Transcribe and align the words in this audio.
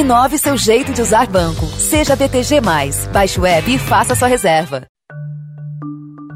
Inove 0.00 0.38
seu 0.38 0.56
jeito 0.56 0.94
de 0.94 1.02
usar 1.02 1.26
banco. 1.26 1.66
Seja 1.66 2.16
BTG. 2.16 2.58
Baixe 3.12 3.38
o 3.38 3.44
app 3.44 3.70
e 3.70 3.78
faça 3.78 4.14
sua 4.14 4.28
reserva. 4.28 4.86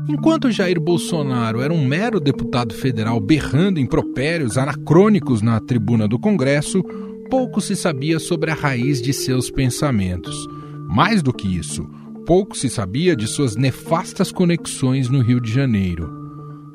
Enquanto 0.06 0.50
Jair 0.50 0.78
Bolsonaro 0.78 1.62
era 1.62 1.72
um 1.72 1.82
mero 1.82 2.20
deputado 2.20 2.74
federal 2.74 3.18
berrando 3.18 3.80
impropérios 3.80 4.58
anacrônicos 4.58 5.40
na 5.40 5.58
tribuna 5.60 6.06
do 6.06 6.18
Congresso, 6.18 6.82
pouco 7.30 7.58
se 7.62 7.74
sabia 7.74 8.18
sobre 8.18 8.50
a 8.50 8.54
raiz 8.54 9.00
de 9.00 9.14
seus 9.14 9.50
pensamentos. 9.50 10.46
Mais 10.86 11.22
do 11.22 11.32
que 11.32 11.48
isso, 11.48 11.88
pouco 12.26 12.54
se 12.54 12.68
sabia 12.68 13.16
de 13.16 13.26
suas 13.26 13.56
nefastas 13.56 14.30
conexões 14.30 15.08
no 15.08 15.22
Rio 15.22 15.40
de 15.40 15.50
Janeiro. 15.50 16.12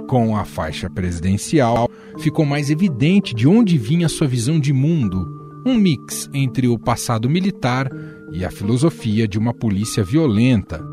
Com 0.08 0.36
a 0.36 0.44
faixa 0.44 0.90
presidencial, 0.90 1.88
ficou 2.18 2.46
mais 2.46 2.72
evidente 2.72 3.36
de 3.36 3.48
onde 3.48 3.78
vinha 3.78 4.10
sua 4.10 4.26
visão 4.28 4.60
de 4.60 4.74
mundo, 4.74 5.39
um 5.66 5.76
mix 5.76 6.30
entre 6.34 6.68
o 6.68 6.78
passado 6.78 7.30
militar 7.30 7.90
e 8.32 8.46
a 8.46 8.52
filosofia 8.52 9.28
de 9.28 9.38
uma 9.38 9.54
polícia 9.54 10.04
violenta 10.04 10.84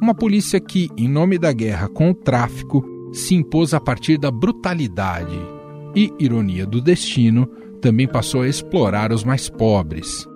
uma 0.00 0.14
polícia 0.14 0.60
que, 0.60 0.90
em 0.96 1.08
nome 1.08 1.38
da 1.38 1.52
guerra 1.52 1.88
com 1.88 2.10
o 2.10 2.14
tráfico, 2.14 2.84
se 3.12 3.34
impôs 3.34 3.72
a 3.72 3.80
partir 3.80 4.18
da 4.18 4.30
brutalidade 4.30 5.38
e, 5.94 6.12
ironia 6.18 6.66
do 6.66 6.80
destino, 6.80 7.46
também 7.80 8.06
passou 8.06 8.42
a 8.42 8.48
explorar 8.48 9.12
os 9.12 9.24
mais 9.24 9.48
pobres. 9.48 10.26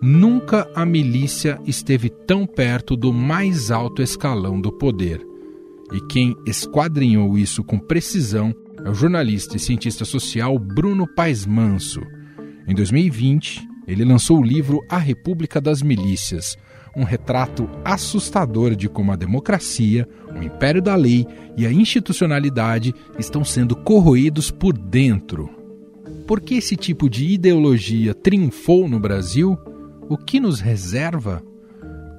Nunca 0.00 0.68
a 0.74 0.84
milícia 0.84 1.60
esteve 1.66 2.08
tão 2.08 2.46
perto 2.46 2.96
do 2.96 3.12
mais 3.12 3.70
alto 3.70 4.02
escalão 4.02 4.60
do 4.60 4.72
poder. 4.72 5.24
E 5.92 6.00
quem 6.08 6.34
esquadrinhou 6.46 7.36
isso 7.36 7.62
com 7.62 7.78
precisão 7.78 8.54
é 8.84 8.88
o 8.88 8.94
jornalista 8.94 9.56
e 9.56 9.60
cientista 9.60 10.04
social 10.04 10.58
Bruno 10.58 11.06
Paes 11.06 11.44
Manso. 11.44 12.00
Em 12.66 12.74
2020, 12.74 13.68
ele 13.86 14.04
lançou 14.04 14.38
o 14.38 14.44
livro 14.44 14.80
A 14.88 14.98
República 14.98 15.60
das 15.60 15.82
Milícias, 15.82 16.56
um 16.96 17.04
retrato 17.04 17.68
assustador 17.84 18.76
de 18.76 18.88
como 18.88 19.12
a 19.12 19.16
democracia, 19.16 20.08
o 20.34 20.42
império 20.42 20.80
da 20.80 20.94
lei 20.94 21.26
e 21.56 21.66
a 21.66 21.72
institucionalidade 21.72 22.94
estão 23.18 23.44
sendo 23.44 23.74
corroídos 23.74 24.50
por 24.50 24.76
dentro. 24.76 25.48
Por 26.26 26.40
que 26.40 26.54
esse 26.54 26.76
tipo 26.76 27.10
de 27.10 27.26
ideologia 27.26 28.14
triunfou 28.14 28.88
no 28.88 29.00
Brasil? 29.00 29.58
O 30.08 30.16
que 30.16 30.38
nos 30.38 30.60
reserva? 30.60 31.42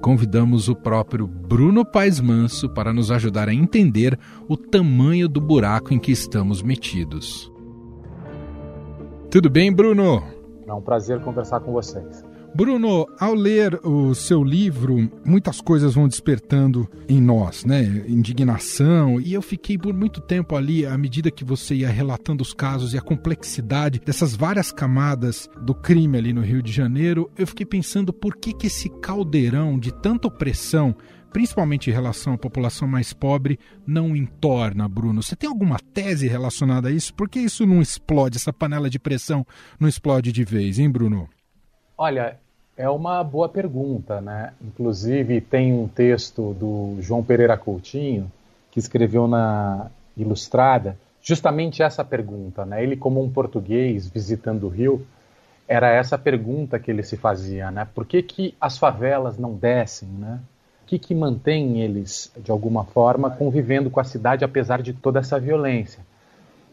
Convidamos 0.02 0.68
o 0.68 0.76
próprio 0.76 1.26
Bruno 1.26 1.84
Paes 1.84 2.20
Manso 2.20 2.68
para 2.68 2.92
nos 2.92 3.10
ajudar 3.10 3.48
a 3.48 3.54
entender 3.54 4.18
o 4.46 4.56
tamanho 4.56 5.28
do 5.28 5.40
buraco 5.40 5.94
em 5.94 5.98
que 5.98 6.12
estamos 6.12 6.62
metidos. 6.62 7.50
Tudo 9.30 9.48
bem, 9.48 9.72
Bruno? 9.72 10.33
É 10.66 10.72
um 10.72 10.80
prazer 10.80 11.20
conversar 11.20 11.60
com 11.60 11.72
vocês. 11.72 12.24
Bruno, 12.54 13.08
ao 13.18 13.34
ler 13.34 13.80
o 13.84 14.14
seu 14.14 14.44
livro, 14.44 15.10
muitas 15.24 15.60
coisas 15.60 15.94
vão 15.94 16.06
despertando 16.06 16.88
em 17.08 17.20
nós, 17.20 17.64
né? 17.64 17.82
Indignação. 18.06 19.20
E 19.20 19.34
eu 19.34 19.42
fiquei 19.42 19.76
por 19.76 19.92
muito 19.92 20.20
tempo 20.20 20.54
ali, 20.54 20.86
à 20.86 20.96
medida 20.96 21.32
que 21.32 21.44
você 21.44 21.74
ia 21.74 21.88
relatando 21.88 22.42
os 22.42 22.54
casos 22.54 22.94
e 22.94 22.98
a 22.98 23.02
complexidade 23.02 23.98
dessas 23.98 24.36
várias 24.36 24.70
camadas 24.70 25.50
do 25.62 25.74
crime 25.74 26.16
ali 26.16 26.32
no 26.32 26.42
Rio 26.42 26.62
de 26.62 26.70
Janeiro, 26.70 27.28
eu 27.36 27.44
fiquei 27.44 27.66
pensando 27.66 28.12
por 28.12 28.36
que, 28.36 28.52
que 28.52 28.68
esse 28.68 28.88
caldeirão 29.00 29.76
de 29.76 29.92
tanta 29.92 30.28
opressão 30.28 30.94
principalmente 31.34 31.90
em 31.90 31.92
relação 31.92 32.34
à 32.34 32.38
população 32.38 32.86
mais 32.86 33.12
pobre, 33.12 33.58
não 33.84 34.14
entorna, 34.14 34.88
Bruno? 34.88 35.20
Você 35.20 35.34
tem 35.34 35.48
alguma 35.50 35.78
tese 35.92 36.28
relacionada 36.28 36.86
a 36.86 36.92
isso? 36.92 37.12
Por 37.12 37.28
que 37.28 37.40
isso 37.40 37.66
não 37.66 37.82
explode, 37.82 38.36
essa 38.36 38.52
panela 38.52 38.88
de 38.88 39.00
pressão 39.00 39.44
não 39.80 39.88
explode 39.88 40.30
de 40.30 40.44
vez, 40.44 40.78
hein, 40.78 40.88
Bruno? 40.88 41.28
Olha, 41.98 42.38
é 42.76 42.88
uma 42.88 43.24
boa 43.24 43.48
pergunta, 43.48 44.20
né? 44.20 44.52
Inclusive 44.62 45.40
tem 45.40 45.72
um 45.72 45.88
texto 45.88 46.54
do 46.54 47.02
João 47.02 47.24
Pereira 47.24 47.56
Coutinho 47.56 48.30
que 48.70 48.78
escreveu 48.78 49.26
na 49.26 49.90
Ilustrada 50.16 50.96
justamente 51.20 51.82
essa 51.82 52.04
pergunta, 52.04 52.64
né? 52.64 52.80
Ele 52.80 52.96
como 52.96 53.20
um 53.20 53.28
português 53.28 54.06
visitando 54.06 54.68
o 54.68 54.68
Rio, 54.68 55.04
era 55.66 55.90
essa 55.90 56.16
pergunta 56.16 56.78
que 56.78 56.92
ele 56.92 57.02
se 57.02 57.16
fazia, 57.16 57.72
né? 57.72 57.88
Por 57.92 58.06
que, 58.06 58.22
que 58.22 58.54
as 58.60 58.78
favelas 58.78 59.36
não 59.36 59.54
descem, 59.54 60.08
né? 60.08 60.38
Que, 60.86 60.98
que 60.98 61.14
mantém 61.14 61.80
eles, 61.80 62.30
de 62.36 62.50
alguma 62.50 62.84
forma, 62.84 63.30
convivendo 63.30 63.90
com 63.90 64.00
a 64.00 64.04
cidade 64.04 64.44
apesar 64.44 64.82
de 64.82 64.92
toda 64.92 65.20
essa 65.20 65.38
violência? 65.40 66.00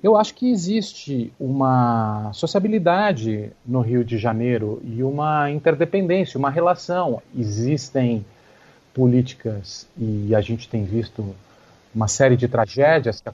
Eu 0.04 0.18
acho 0.18 0.34
que 0.34 0.50
existe 0.52 1.32
uma 1.40 2.32
sociabilidade 2.34 3.52
no 3.66 3.82
Rio 3.82 4.04
de 4.04 4.18
Janeiro 4.18 4.82
e 4.84 5.04
uma 5.04 5.52
interdependência, 5.52 6.40
uma 6.40 6.50
relação. 6.50 7.22
Existem 7.38 8.26
políticas 8.94 9.88
e 9.96 10.34
a 10.34 10.42
gente 10.42 10.68
tem 10.68 10.84
visto 10.84 11.36
uma 11.94 12.08
série 12.08 12.36
de 12.36 12.48
tragédias 12.48 13.22
que 13.22 13.30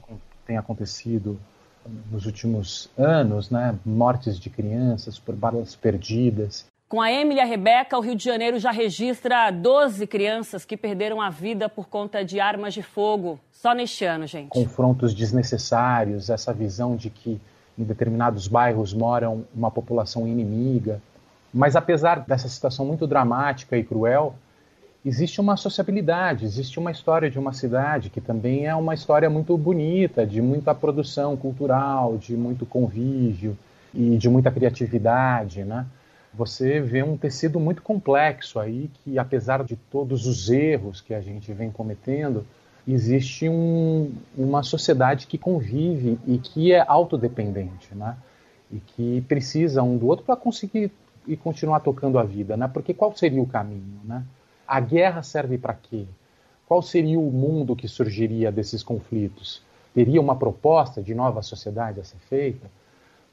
têm 0.46 0.58
acontecido 0.58 1.38
nos 2.10 2.26
últimos 2.26 2.90
anos, 2.98 3.50
né? 3.50 3.74
mortes 3.84 4.38
de 4.38 4.50
crianças 4.50 5.18
por 5.18 5.34
balas 5.34 5.74
perdidas, 5.74 6.66
com 6.88 7.02
a 7.02 7.12
Emily 7.12 7.38
e 7.38 7.42
a 7.42 7.44
Rebeca, 7.44 7.98
o 7.98 8.00
Rio 8.00 8.16
de 8.16 8.24
Janeiro 8.24 8.58
já 8.58 8.70
registra 8.70 9.50
12 9.50 10.06
crianças 10.06 10.64
que 10.64 10.76
perderam 10.76 11.20
a 11.20 11.28
vida 11.28 11.68
por 11.68 11.86
conta 11.86 12.24
de 12.24 12.40
armas 12.40 12.72
de 12.72 12.82
fogo 12.82 13.38
só 13.52 13.74
neste 13.74 14.06
ano, 14.06 14.26
gente. 14.26 14.48
Confrontos 14.48 15.14
desnecessários, 15.14 16.30
essa 16.30 16.52
visão 16.52 16.96
de 16.96 17.10
que 17.10 17.38
em 17.78 17.84
determinados 17.84 18.48
bairros 18.48 18.94
moram 18.94 19.44
uma 19.54 19.70
população 19.70 20.26
inimiga. 20.26 21.00
Mas 21.52 21.76
apesar 21.76 22.20
dessa 22.20 22.48
situação 22.48 22.86
muito 22.86 23.06
dramática 23.06 23.76
e 23.76 23.84
cruel, 23.84 24.34
existe 25.04 25.42
uma 25.42 25.58
sociabilidade, 25.58 26.46
existe 26.46 26.78
uma 26.78 26.90
história 26.90 27.30
de 27.30 27.38
uma 27.38 27.52
cidade 27.52 28.08
que 28.08 28.20
também 28.20 28.66
é 28.66 28.74
uma 28.74 28.94
história 28.94 29.28
muito 29.28 29.56
bonita, 29.58 30.26
de 30.26 30.40
muita 30.40 30.74
produção 30.74 31.36
cultural, 31.36 32.16
de 32.16 32.34
muito 32.34 32.64
convívio 32.64 33.58
e 33.92 34.16
de 34.16 34.28
muita 34.28 34.50
criatividade, 34.50 35.64
né? 35.64 35.86
Você 36.38 36.80
vê 36.80 37.02
um 37.02 37.16
tecido 37.16 37.58
muito 37.58 37.82
complexo 37.82 38.60
aí 38.60 38.88
que, 39.02 39.18
apesar 39.18 39.64
de 39.64 39.74
todos 39.74 40.24
os 40.24 40.48
erros 40.48 41.00
que 41.00 41.12
a 41.12 41.20
gente 41.20 41.52
vem 41.52 41.68
cometendo, 41.68 42.46
existe 42.86 43.48
um, 43.48 44.12
uma 44.36 44.62
sociedade 44.62 45.26
que 45.26 45.36
convive 45.36 46.16
e 46.24 46.38
que 46.38 46.72
é 46.72 46.84
autodependente, 46.86 47.92
né? 47.92 48.16
E 48.70 48.78
que 48.78 49.20
precisa 49.22 49.82
um 49.82 49.98
do 49.98 50.06
outro 50.06 50.24
para 50.24 50.36
conseguir 50.36 50.92
e 51.26 51.36
continuar 51.36 51.80
tocando 51.80 52.20
a 52.20 52.22
vida, 52.22 52.56
né? 52.56 52.70
Porque 52.72 52.94
qual 52.94 53.12
seria 53.16 53.42
o 53.42 53.46
caminho, 53.46 54.00
né? 54.04 54.22
A 54.64 54.78
guerra 54.78 55.24
serve 55.24 55.58
para 55.58 55.74
quê? 55.74 56.04
Qual 56.68 56.80
seria 56.82 57.18
o 57.18 57.32
mundo 57.32 57.74
que 57.74 57.88
surgiria 57.88 58.52
desses 58.52 58.84
conflitos? 58.84 59.60
Teria 59.92 60.20
uma 60.20 60.36
proposta 60.36 61.02
de 61.02 61.16
nova 61.16 61.42
sociedade 61.42 61.98
a 61.98 62.04
ser 62.04 62.18
feita? 62.28 62.70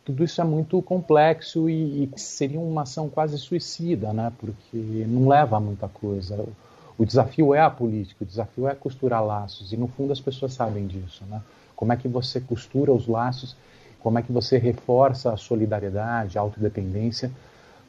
Tudo 0.05 0.23
isso 0.23 0.39
é 0.39 0.43
muito 0.43 0.79
complexo 0.83 1.67
e, 1.67 2.03
e, 2.03 2.19
seria 2.19 2.59
uma 2.59 2.83
ação 2.83 3.09
quase 3.09 3.39
suicida, 3.39 4.13
né? 4.13 4.31
Porque 4.37 4.77
não 5.07 5.27
leva 5.27 5.57
a 5.57 5.59
muita 5.59 5.87
coisa. 5.87 6.47
O 6.95 7.03
desafio 7.03 7.55
é 7.55 7.59
a 7.59 7.71
política, 7.71 8.23
o 8.23 8.27
desafio 8.27 8.67
é 8.67 8.75
costurar 8.75 9.25
laços 9.25 9.73
e 9.73 9.77
no 9.77 9.87
fundo 9.87 10.13
as 10.13 10.21
pessoas 10.21 10.53
sabem 10.53 10.85
disso, 10.85 11.25
né? 11.25 11.41
Como 11.75 11.91
é 11.91 11.97
que 11.97 12.07
você 12.07 12.39
costura 12.39 12.93
os 12.93 13.07
laços? 13.07 13.57
Como 13.99 14.19
é 14.19 14.21
que 14.21 14.31
você 14.31 14.59
reforça 14.59 15.33
a 15.33 15.37
solidariedade, 15.37 16.37
a 16.37 16.41
autodependência? 16.41 17.31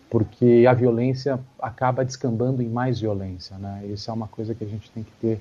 Porque 0.09 0.65
a 0.67 0.73
violência 0.73 1.39
acaba 1.61 2.03
descambando 2.03 2.63
em 2.63 2.69
mais 2.69 2.99
violência, 2.99 3.59
né? 3.59 3.85
Isso 3.93 4.11
é 4.11 4.15
uma 4.15 4.27
coisa 4.27 4.55
que 4.55 4.65
a 4.65 4.67
gente 4.67 4.91
tem 4.91 5.05
que 5.05 5.13
ter 5.21 5.39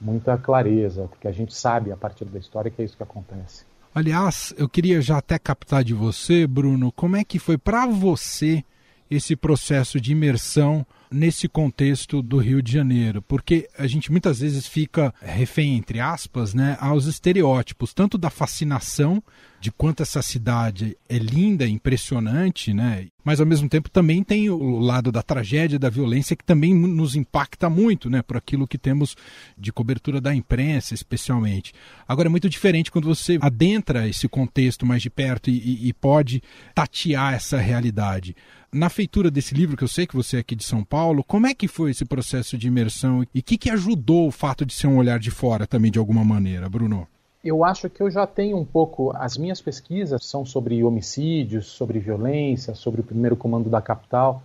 muita 0.00 0.36
clareza, 0.36 1.06
porque 1.08 1.28
a 1.28 1.32
gente 1.32 1.54
sabe 1.54 1.92
a 1.92 1.96
partir 1.96 2.24
da 2.24 2.38
história 2.38 2.70
que 2.70 2.82
é 2.82 2.84
isso 2.84 2.96
que 2.96 3.02
acontece. 3.02 3.69
Aliás, 3.94 4.54
eu 4.56 4.68
queria 4.68 5.00
já 5.02 5.18
até 5.18 5.38
captar 5.38 5.82
de 5.82 5.92
você, 5.94 6.46
Bruno, 6.46 6.92
como 6.92 7.16
é 7.16 7.24
que 7.24 7.38
foi 7.38 7.58
para 7.58 7.86
você 7.86 8.64
esse 9.10 9.34
processo 9.34 10.00
de 10.00 10.12
imersão 10.12 10.86
nesse 11.10 11.48
contexto 11.48 12.22
do 12.22 12.38
Rio 12.38 12.62
de 12.62 12.72
Janeiro, 12.72 13.20
porque 13.20 13.68
a 13.76 13.88
gente 13.88 14.12
muitas 14.12 14.38
vezes 14.38 14.68
fica 14.68 15.12
refém, 15.20 15.76
entre 15.76 15.98
aspas, 15.98 16.54
né, 16.54 16.78
aos 16.80 17.06
estereótipos, 17.06 17.92
tanto 17.92 18.16
da 18.16 18.30
fascinação 18.30 19.20
de 19.60 19.70
quanto 19.70 20.02
essa 20.02 20.22
cidade 20.22 20.96
é 21.06 21.18
linda, 21.18 21.68
impressionante, 21.68 22.72
né? 22.72 23.08
Mas 23.22 23.40
ao 23.40 23.46
mesmo 23.46 23.68
tempo 23.68 23.90
também 23.90 24.24
tem 24.24 24.48
o 24.48 24.78
lado 24.78 25.12
da 25.12 25.22
tragédia, 25.22 25.78
da 25.78 25.90
violência 25.90 26.34
que 26.34 26.44
também 26.44 26.74
nos 26.74 27.14
impacta 27.14 27.68
muito, 27.68 28.08
né, 28.08 28.22
por 28.22 28.38
aquilo 28.38 28.66
que 28.66 28.78
temos 28.78 29.14
de 29.58 29.70
cobertura 29.70 30.18
da 30.18 30.34
imprensa, 30.34 30.94
especialmente. 30.94 31.74
Agora 32.08 32.28
é 32.28 32.30
muito 32.30 32.48
diferente 32.48 32.90
quando 32.90 33.04
você 33.04 33.38
adentra 33.42 34.08
esse 34.08 34.26
contexto 34.26 34.86
mais 34.86 35.02
de 35.02 35.10
perto 35.10 35.50
e, 35.50 35.88
e 35.88 35.92
pode 35.92 36.42
tatear 36.74 37.34
essa 37.34 37.58
realidade. 37.58 38.34
Na 38.72 38.88
feitura 38.88 39.30
desse 39.30 39.54
livro, 39.54 39.76
que 39.76 39.84
eu 39.84 39.88
sei 39.88 40.06
que 40.06 40.16
você 40.16 40.38
é 40.38 40.40
aqui 40.40 40.56
de 40.56 40.64
São 40.64 40.82
Paulo, 40.82 41.22
como 41.22 41.46
é 41.46 41.54
que 41.54 41.68
foi 41.68 41.90
esse 41.90 42.06
processo 42.06 42.56
de 42.56 42.68
imersão 42.68 43.26
e 43.34 43.40
o 43.40 43.42
que, 43.42 43.58
que 43.58 43.68
ajudou 43.68 44.26
o 44.26 44.32
fato 44.32 44.64
de 44.64 44.72
ser 44.72 44.86
um 44.86 44.96
olhar 44.96 45.18
de 45.18 45.30
fora 45.30 45.66
também 45.66 45.90
de 45.90 45.98
alguma 45.98 46.24
maneira, 46.24 46.68
Bruno? 46.68 47.06
Eu 47.42 47.64
acho 47.64 47.88
que 47.88 48.02
eu 48.02 48.10
já 48.10 48.26
tenho 48.26 48.58
um 48.58 48.64
pouco. 48.64 49.12
As 49.16 49.38
minhas 49.38 49.60
pesquisas 49.62 50.24
são 50.24 50.44
sobre 50.44 50.84
homicídios, 50.84 51.66
sobre 51.66 51.98
violência, 51.98 52.74
sobre 52.74 53.00
o 53.00 53.04
primeiro 53.04 53.34
comando 53.34 53.70
da 53.70 53.80
capital. 53.80 54.42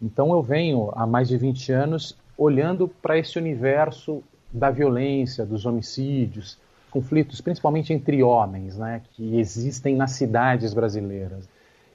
Então 0.00 0.32
eu 0.32 0.42
venho 0.42 0.90
há 0.94 1.06
mais 1.06 1.28
de 1.28 1.36
20 1.36 1.72
anos 1.72 2.16
olhando 2.38 2.88
para 2.88 3.18
esse 3.18 3.38
universo 3.38 4.22
da 4.50 4.70
violência, 4.70 5.44
dos 5.44 5.66
homicídios, 5.66 6.58
conflitos 6.90 7.40
principalmente 7.42 7.92
entre 7.92 8.22
homens, 8.22 8.78
né, 8.78 9.02
que 9.12 9.38
existem 9.38 9.94
nas 9.94 10.12
cidades 10.12 10.72
brasileiras. 10.72 11.46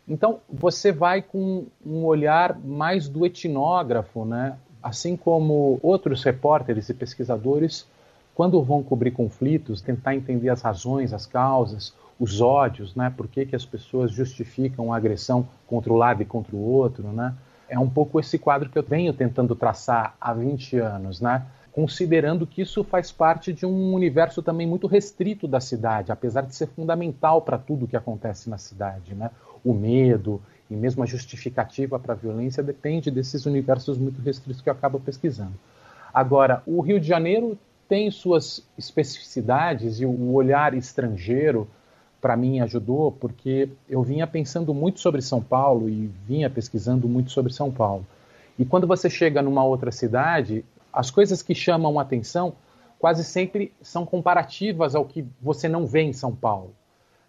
Então 0.07 0.39
você 0.47 0.92
vai 0.92 1.24
com 1.24 1.65
um 1.83 2.06
olhar 2.06 2.57
mais 2.59 3.09
do 3.09 3.25
etnógrafo, 3.25 4.24
né, 4.24 4.56
assim 4.81 5.18
como 5.18 5.80
outros 5.81 6.24
repórteres 6.24 6.88
e 6.89 6.94
pesquisadores, 6.94 7.88
quando 8.36 8.62
vão 8.62 8.84
cobrir 8.84 9.12
conflitos, 9.12 9.82
tentar 9.82 10.14
entender 10.14 10.50
as 10.50 10.62
razões, 10.62 11.14
as 11.14 11.26
causas, 11.26 11.94
os 12.20 12.42
ódios, 12.42 12.94
né, 12.94 13.12
por 13.16 13.28
que, 13.28 13.46
que 13.46 13.56
as 13.56 13.66
pessoas 13.66 14.12
justificam 14.12 14.94
a 14.94 14.98
agressão 14.98 15.48
contra 15.66 15.92
o 15.92 15.96
lado 15.96 16.22
e 16.22 16.26
contra 16.26 16.56
o 16.56 16.60
outro, 16.60 17.08
né, 17.08 17.34
é 17.68 17.80
um 17.80 17.90
pouco 17.90 18.20
esse 18.20 18.38
quadro 18.38 18.70
que 18.70 18.78
eu 18.78 18.84
venho 18.84 19.14
tentando 19.14 19.56
traçar 19.56 20.16
há 20.20 20.34
20 20.34 20.78
anos, 20.78 21.20
né? 21.20 21.46
considerando 21.72 22.48
que 22.48 22.62
isso 22.62 22.86
faz 22.86 23.12
parte 23.12 23.52
de 23.52 23.66
um 23.66 23.94
universo 23.94 24.42
também 24.42 24.66
muito 24.66 24.88
restrito 24.88 25.46
da 25.46 25.60
cidade, 25.60 26.10
apesar 26.10 26.42
de 26.44 26.56
ser 26.56 26.68
fundamental 26.68 27.42
para 27.42 27.58
tudo 27.58 27.88
que 27.88 27.98
acontece 27.98 28.50
na 28.50 28.58
cidade. 28.58 29.14
Né? 29.14 29.30
O 29.62 29.74
medo 29.74 30.42
e 30.70 30.74
mesmo 30.74 31.04
a 31.04 31.06
justificativa 31.06 32.00
para 32.00 32.14
a 32.14 32.16
violência 32.16 32.64
depende 32.64 33.12
desses 33.12 33.46
universos 33.46 33.98
muito 33.98 34.22
restritos 34.22 34.62
que 34.62 34.70
eu 34.70 34.74
acabo 34.74 35.02
pesquisando. 35.02 35.54
Agora, 36.14 36.64
o 36.66 36.80
Rio 36.80 36.98
de 36.98 37.08
Janeiro 37.08 37.58
tem 37.88 38.10
suas 38.10 38.66
especificidades 38.78 40.00
e 40.00 40.06
o 40.06 40.34
olhar 40.34 40.74
estrangeiro 40.74 41.68
para 42.20 42.36
mim 42.36 42.60
ajudou 42.60 43.12
porque 43.12 43.70
eu 43.88 44.02
vinha 44.02 44.26
pensando 44.26 44.74
muito 44.74 45.00
sobre 45.00 45.22
São 45.22 45.42
Paulo 45.42 45.88
e 45.88 46.08
vinha 46.26 46.50
pesquisando 46.50 47.08
muito 47.08 47.32
sobre 47.32 47.54
São 47.54 47.72
Paulo. 47.72 48.06
E 48.58 48.66
quando 48.66 48.88
você 48.88 49.10
chega 49.10 49.42
numa 49.42 49.64
outra 49.64 49.92
cidade, 49.92 50.66
as 50.92 51.12
coisas 51.12 51.42
que 51.42 51.54
chamam 51.54 52.00
atenção 52.00 52.54
quase 52.98 53.24
sempre 53.24 53.72
são 53.82 54.06
comparativas 54.06 54.96
ao 54.96 55.06
que 55.06 55.26
você 55.42 55.68
não 55.68 55.86
vê 55.86 56.02
em 56.02 56.14
São 56.14 56.34
Paulo. 56.36 56.74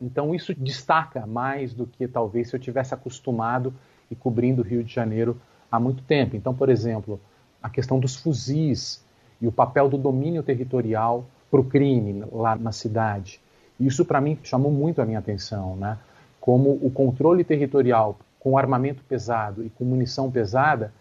Então 0.00 0.35
isso 0.35 0.55
destaca 0.55 1.26
mais 1.26 1.75
do 1.75 1.87
que 1.87 2.09
talvez 2.09 2.49
se 2.49 2.56
eu 2.56 2.61
tivesse 2.61 2.94
acostumado 2.94 3.75
e 4.11 4.14
cobrindo 4.14 4.62
o 4.62 4.64
Rio 4.64 4.85
de 4.85 4.94
Janeiro 4.94 5.41
há 5.70 5.79
muito 5.81 6.02
tempo. 6.05 6.37
Então, 6.37 6.55
por 6.55 6.69
exemplo, 6.69 7.20
a 7.62 7.69
questão 7.69 7.99
dos 7.99 8.17
fuzis 8.17 9.05
e 9.41 9.47
o 9.47 9.53
papel 9.53 9.88
do 9.88 9.99
domínio 9.99 10.43
territorial 10.43 11.25
para 11.50 11.61
o 11.61 11.65
crime 11.65 12.25
lá 12.33 12.56
na 12.56 12.73
cidade. 12.73 13.41
Isso, 13.79 14.05
para 14.05 14.21
mim, 14.21 14.38
chamou 14.43 14.73
muito 14.73 15.03
a 15.03 15.05
minha 15.05 15.19
atenção, 15.19 15.77
né? 15.77 15.99
Como 16.41 16.71
o 16.83 16.91
controle 16.91 17.44
territorial 17.44 18.17
com 18.41 18.56
armamento 18.56 19.03
pesado 19.05 19.65
e 19.65 19.71
com 19.71 19.85
munição 19.85 20.31
pesada 20.31 20.93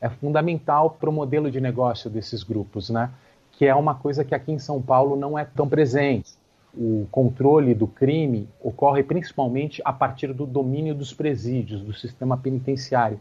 é 0.00 0.08
fundamental 0.08 0.90
para 0.90 1.10
o 1.10 1.12
modelo 1.12 1.50
de 1.50 1.60
negócio 1.60 2.08
desses 2.08 2.42
grupos, 2.42 2.90
né? 2.90 3.10
Que 3.52 3.66
é 3.66 3.74
uma 3.74 3.94
coisa 3.94 4.24
que 4.24 4.34
aqui 4.34 4.52
em 4.52 4.58
São 4.58 4.80
Paulo 4.80 5.16
não 5.16 5.38
é 5.38 5.44
tão 5.44 5.68
presente. 5.68 6.32
O 6.76 7.06
controle 7.10 7.74
do 7.74 7.86
crime 7.86 8.48
ocorre 8.62 9.02
principalmente 9.02 9.80
a 9.84 9.92
partir 9.92 10.32
do 10.32 10.46
domínio 10.46 10.94
dos 10.94 11.12
presídios, 11.12 11.80
do 11.80 11.94
sistema 11.94 12.36
penitenciário. 12.36 13.18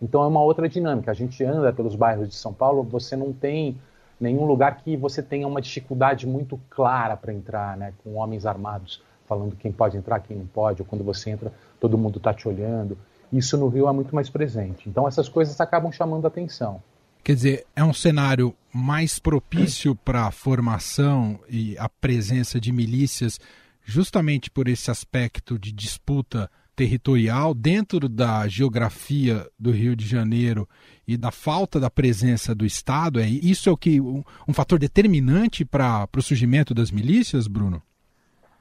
Então 0.00 0.22
é 0.22 0.26
uma 0.26 0.42
outra 0.42 0.68
dinâmica. 0.68 1.10
A 1.10 1.14
gente 1.14 1.42
anda 1.42 1.72
pelos 1.72 1.96
bairros 1.96 2.28
de 2.28 2.34
São 2.34 2.52
Paulo, 2.52 2.82
você 2.82 3.16
não 3.16 3.32
tem 3.32 3.78
nenhum 4.20 4.44
lugar 4.44 4.78
que 4.78 4.96
você 4.96 5.22
tenha 5.22 5.46
uma 5.46 5.60
dificuldade 5.60 6.26
muito 6.26 6.60
clara 6.70 7.16
para 7.16 7.32
entrar, 7.32 7.76
né, 7.76 7.92
com 8.02 8.14
homens 8.14 8.46
armados 8.46 9.02
falando 9.28 9.54
quem 9.56 9.70
pode 9.70 9.96
entrar, 9.96 10.20
quem 10.20 10.36
não 10.36 10.46
pode, 10.46 10.80
ou 10.80 10.88
quando 10.88 11.04
você 11.04 11.30
entra, 11.30 11.52
todo 11.78 11.98
mundo 11.98 12.16
está 12.16 12.32
te 12.32 12.48
olhando. 12.48 12.96
Isso 13.30 13.58
no 13.58 13.68
Rio 13.68 13.86
é 13.86 13.92
muito 13.92 14.14
mais 14.14 14.30
presente. 14.30 14.88
Então 14.88 15.06
essas 15.06 15.28
coisas 15.28 15.60
acabam 15.60 15.92
chamando 15.92 16.24
a 16.24 16.28
atenção. 16.28 16.82
Quer 17.22 17.34
dizer, 17.34 17.66
é 17.76 17.84
um 17.84 17.92
cenário 17.92 18.54
mais 18.72 19.18
propício 19.18 19.94
para 19.94 20.26
a 20.26 20.30
formação 20.30 21.38
e 21.46 21.76
a 21.76 21.88
presença 21.88 22.58
de 22.58 22.72
milícias, 22.72 23.38
justamente 23.84 24.50
por 24.50 24.66
esse 24.66 24.90
aspecto 24.90 25.58
de 25.58 25.72
disputa 25.72 26.50
territorial 26.78 27.52
dentro 27.54 28.08
da 28.08 28.46
geografia 28.46 29.44
do 29.58 29.72
Rio 29.72 29.96
de 29.96 30.06
Janeiro 30.06 30.68
e 31.08 31.16
da 31.16 31.32
falta 31.32 31.80
da 31.80 31.90
presença 31.90 32.54
do 32.54 32.64
Estado, 32.64 33.18
é 33.18 33.26
isso 33.26 33.68
é 33.68 33.72
o 33.72 33.76
que 33.76 34.00
um, 34.00 34.22
um 34.46 34.52
fator 34.52 34.78
determinante 34.78 35.64
para 35.64 36.08
o 36.16 36.22
surgimento 36.22 36.72
das 36.72 36.92
milícias, 36.92 37.48
Bruno? 37.48 37.82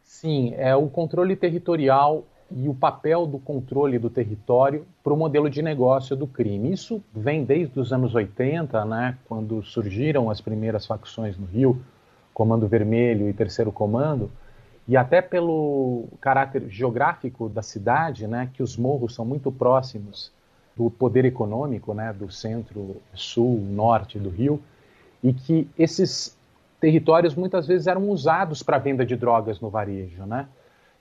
Sim, 0.04 0.56
é 0.58 0.76
o 0.76 0.90
controle 0.90 1.36
territorial 1.36 2.26
e 2.50 2.68
o 2.68 2.74
papel 2.74 3.28
do 3.28 3.38
controle 3.38 4.00
do 4.00 4.10
território 4.10 4.84
para 5.04 5.14
o 5.14 5.18
modelo 5.18 5.48
de 5.48 5.62
negócio 5.62 6.16
do 6.16 6.26
crime. 6.26 6.72
Isso 6.72 7.04
vem 7.14 7.44
desde 7.44 7.80
os 7.80 7.94
anos 7.94 8.16
80, 8.16 8.84
né, 8.86 9.16
quando 9.28 9.62
surgiram 9.62 10.32
as 10.32 10.42
primeiras 10.42 10.88
facções 10.88 11.38
no 11.38 11.46
Rio, 11.46 11.80
Comando 12.34 12.68
Vermelho 12.68 13.30
e 13.30 13.34
Terceiro 13.34 13.72
Comando, 13.72 14.32
e 14.88 14.96
até 14.96 15.22
pelo 15.22 16.06
caráter 16.22 16.70
geográfico 16.70 17.50
da 17.50 17.62
cidade, 17.62 18.26
né, 18.26 18.50
que 18.54 18.64
os 18.64 18.78
morros 18.78 19.14
são 19.14 19.26
muito 19.26 19.52
próximos 19.52 20.32
do 20.76 20.90
poder 20.90 21.26
econômico, 21.26 21.94
né, 21.94 22.14
do 22.14 22.32
centro, 22.32 22.98
sul, 23.14 23.60
norte 23.60 24.18
do 24.18 24.30
Rio, 24.30 24.62
e 25.22 25.34
que 25.34 25.68
esses 25.78 26.38
territórios 26.80 27.36
muitas 27.36 27.68
vezes 27.68 27.88
eram 27.88 28.10
usados 28.10 28.64
para 28.64 28.78
venda 28.78 29.06
de 29.06 29.16
drogas 29.16 29.60
no 29.60 29.70
varejo, 29.70 30.24
né? 30.26 30.48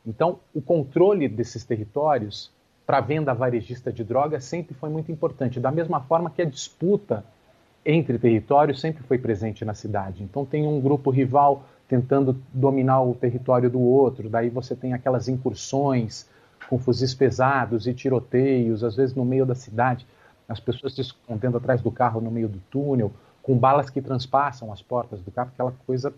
Então, 0.07 0.39
o 0.55 0.63
controle 0.63 1.29
desses 1.29 1.65
territórios 1.65 2.51
para 2.87 3.01
venda 3.01 3.35
varejista 3.35 3.93
de 3.93 4.03
drogas 4.03 4.45
sempre 4.45 4.75
foi 4.75 4.89
muito 4.89 5.13
importante, 5.13 5.61
da 5.61 5.71
mesma 5.71 6.01
forma 6.01 6.31
que 6.31 6.41
a 6.41 6.45
disputa 6.45 7.25
entre 7.85 8.19
territórios 8.19 8.81
sempre 8.81 9.03
foi 9.03 9.19
presente 9.19 9.65
na 9.65 9.75
cidade. 9.75 10.23
Então, 10.23 10.45
tem 10.45 10.67
um 10.67 10.81
grupo 10.81 11.11
rival 11.11 11.65
tentando 11.89 12.37
dominar 12.53 13.03
o 13.03 13.15
território 13.15 13.71
do 13.71 13.81
outro. 13.81 14.29
Daí 14.29 14.51
você 14.51 14.75
tem 14.75 14.93
aquelas 14.93 15.29
incursões 15.29 16.29
com 16.69 16.79
fuzis 16.79 17.15
pesados 17.15 17.87
e 17.87 17.95
tiroteios, 17.95 18.83
às 18.83 18.97
vezes 18.97 19.15
no 19.15 19.25
meio 19.25 19.47
da 19.47 19.55
cidade, 19.55 20.07
as 20.49 20.61
pessoas 20.61 20.95
se 20.95 21.01
escondendo 21.01 21.57
atrás 21.57 21.81
do 21.81 21.91
carro 21.91 22.21
no 22.21 22.31
meio 22.31 22.49
do 22.49 22.61
túnel, 22.71 23.13
com 23.43 23.57
balas 23.57 23.91
que 23.91 24.01
transpassam 24.01 24.73
as 24.73 24.83
portas 24.83 25.21
do 25.21 25.31
carro, 25.31 25.51
aquela 25.53 25.73
coisa, 25.87 26.13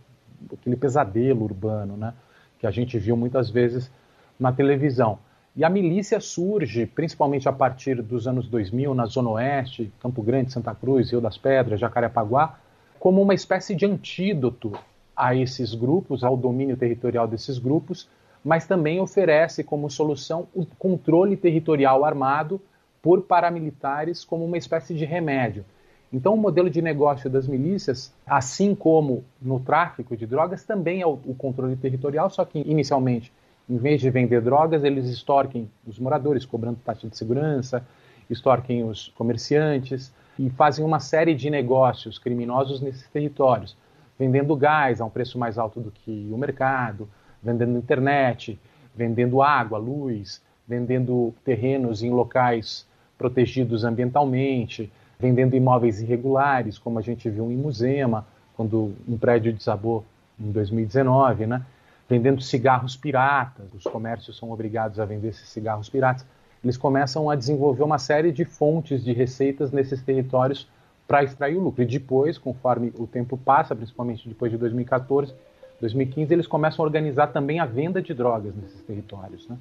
aquele 0.53 0.76
pesadelo 0.76 1.44
urbano, 1.44 1.97
né? 1.97 2.15
Que 2.59 2.67
a 2.67 2.70
gente 2.70 2.99
viu 2.99 3.17
muitas 3.17 3.50
vezes 3.50 3.91
na 4.38 4.53
televisão. 4.53 5.19
E 5.55 5.65
a 5.65 5.69
milícia 5.69 6.20
surge, 6.20 6.87
principalmente 6.87 7.49
a 7.49 7.53
partir 7.53 8.00
dos 8.00 8.26
anos 8.26 8.49
2000, 8.49 8.94
na 8.94 9.06
Zona 9.06 9.31
Oeste, 9.31 9.93
Campo 10.00 10.23
Grande, 10.23 10.53
Santa 10.53 10.75
Cruz, 10.75 11.11
Rio 11.11 11.20
das 11.20 11.37
Pedras, 11.37 11.81
Jacarepaguá, 11.81 12.58
como 12.98 13.20
uma 13.20 13.34
espécie 13.34 13.75
de 13.75 13.84
antídoto 13.84 14.72
a 15.19 15.34
esses 15.34 15.75
grupos, 15.75 16.22
ao 16.22 16.37
domínio 16.37 16.77
territorial 16.77 17.27
desses 17.27 17.58
grupos, 17.58 18.08
mas 18.44 18.69
também 18.69 19.01
oferece 19.01 19.65
como 19.65 19.91
solução 19.91 20.46
o 20.55 20.65
controle 20.65 21.37
territorial 21.37 22.05
armado 22.05 22.60
por 23.03 23.22
paramilitares 23.22 24.25
como 24.25 24.44
uma 24.44 24.56
espécie 24.56 24.94
de 24.94 25.05
remédio. 25.05 25.65
Então, 26.13 26.34
o 26.34 26.37
modelo 26.37 26.70
de 26.70 26.81
negócio 26.81 27.29
das 27.29 27.48
milícias, 27.48 28.15
assim 28.25 28.77
como 28.77 29.25
no 29.43 29.58
tráfico 29.58 30.17
de 30.17 30.25
drogas, 30.25 30.65
também 30.65 31.03
é 31.03 31.06
o, 31.06 31.17
controle 31.37 31.75
territorial, 31.75 32.31
só 32.31 32.44
que 32.44 32.60
inicialmente, 32.60 33.32
em 33.69 33.77
vez 33.77 34.01
de 34.01 34.08
vender 34.08 34.41
drogas, 34.41 34.84
eles 34.84 35.06
extorquem 35.06 35.69
os 35.84 35.98
moradores, 35.98 36.46
cobrando 36.46 36.79
taxa 36.84 37.08
de 37.08 37.17
segurança, 37.17 37.84
extorquem 38.31 38.84
os 38.84 39.08
comerciantes 39.08 40.13
e 40.39 40.48
fazem 40.48 40.84
uma 40.84 41.01
série 41.01 41.34
de 41.34 41.51
negócios 41.51 42.19
criminosos 42.19 42.81
nesses 42.81 43.06
territórios 43.08 43.77
vendendo 44.19 44.56
gás 44.56 45.01
a 45.01 45.05
um 45.05 45.10
preço 45.10 45.39
mais 45.39 45.58
alto 45.58 45.81
do 45.81 45.91
que 45.91 46.29
o 46.32 46.37
mercado, 46.37 47.08
vendendo 47.43 47.79
internet, 47.79 48.58
vendendo 48.94 49.41
água, 49.41 49.79
luz, 49.79 50.43
vendendo 50.67 51.32
terrenos 51.44 52.03
em 52.03 52.10
locais 52.10 52.87
protegidos 53.17 53.84
ambientalmente, 53.84 54.93
vendendo 55.19 55.56
imóveis 55.56 56.01
irregulares, 56.01 56.79
como 56.79 56.98
a 56.98 57.03
gente 57.03 57.29
viu 57.31 57.51
em 57.51 57.56
Musema, 57.56 58.27
quando 58.56 58.93
um 59.08 59.17
prédio 59.17 59.53
desabou 59.53 60.05
em 60.39 60.51
2019, 60.51 61.46
né? 61.46 61.63
vendendo 62.08 62.41
cigarros 62.41 62.96
piratas, 62.96 63.72
os 63.75 63.84
comércios 63.84 64.37
são 64.37 64.51
obrigados 64.51 64.98
a 64.98 65.05
vender 65.05 65.29
esses 65.29 65.48
cigarros 65.48 65.89
piratas. 65.89 66.25
Eles 66.65 66.77
começam 66.77 67.29
a 67.29 67.37
desenvolver 67.37 67.82
uma 67.82 67.98
série 67.98 68.32
de 68.32 68.44
fontes 68.44 69.05
de 69.05 69.13
receitas 69.13 69.70
nesses 69.70 70.03
territórios 70.03 70.67
para 71.08 71.24
extrair 71.24 71.56
o 71.56 71.60
lucro. 71.60 71.82
E 71.82 71.86
depois, 71.86 72.36
conforme 72.36 72.93
o 72.98 73.06
tempo 73.06 73.38
passa, 73.38 73.74
principalmente 73.74 74.29
depois 74.29 74.53
de 74.53 74.58
2014, 74.58 75.32
2015, 75.81 76.34
eles 76.34 76.46
começam 76.46 76.84
a 76.84 76.86
organizar 76.86 77.29
também 77.29 77.58
a 77.58 77.65
venda 77.65 78.03
de 78.03 78.12
drogas 78.12 78.55
nesses 78.55 78.82
territórios. 78.82 79.48
Né? 79.48 79.56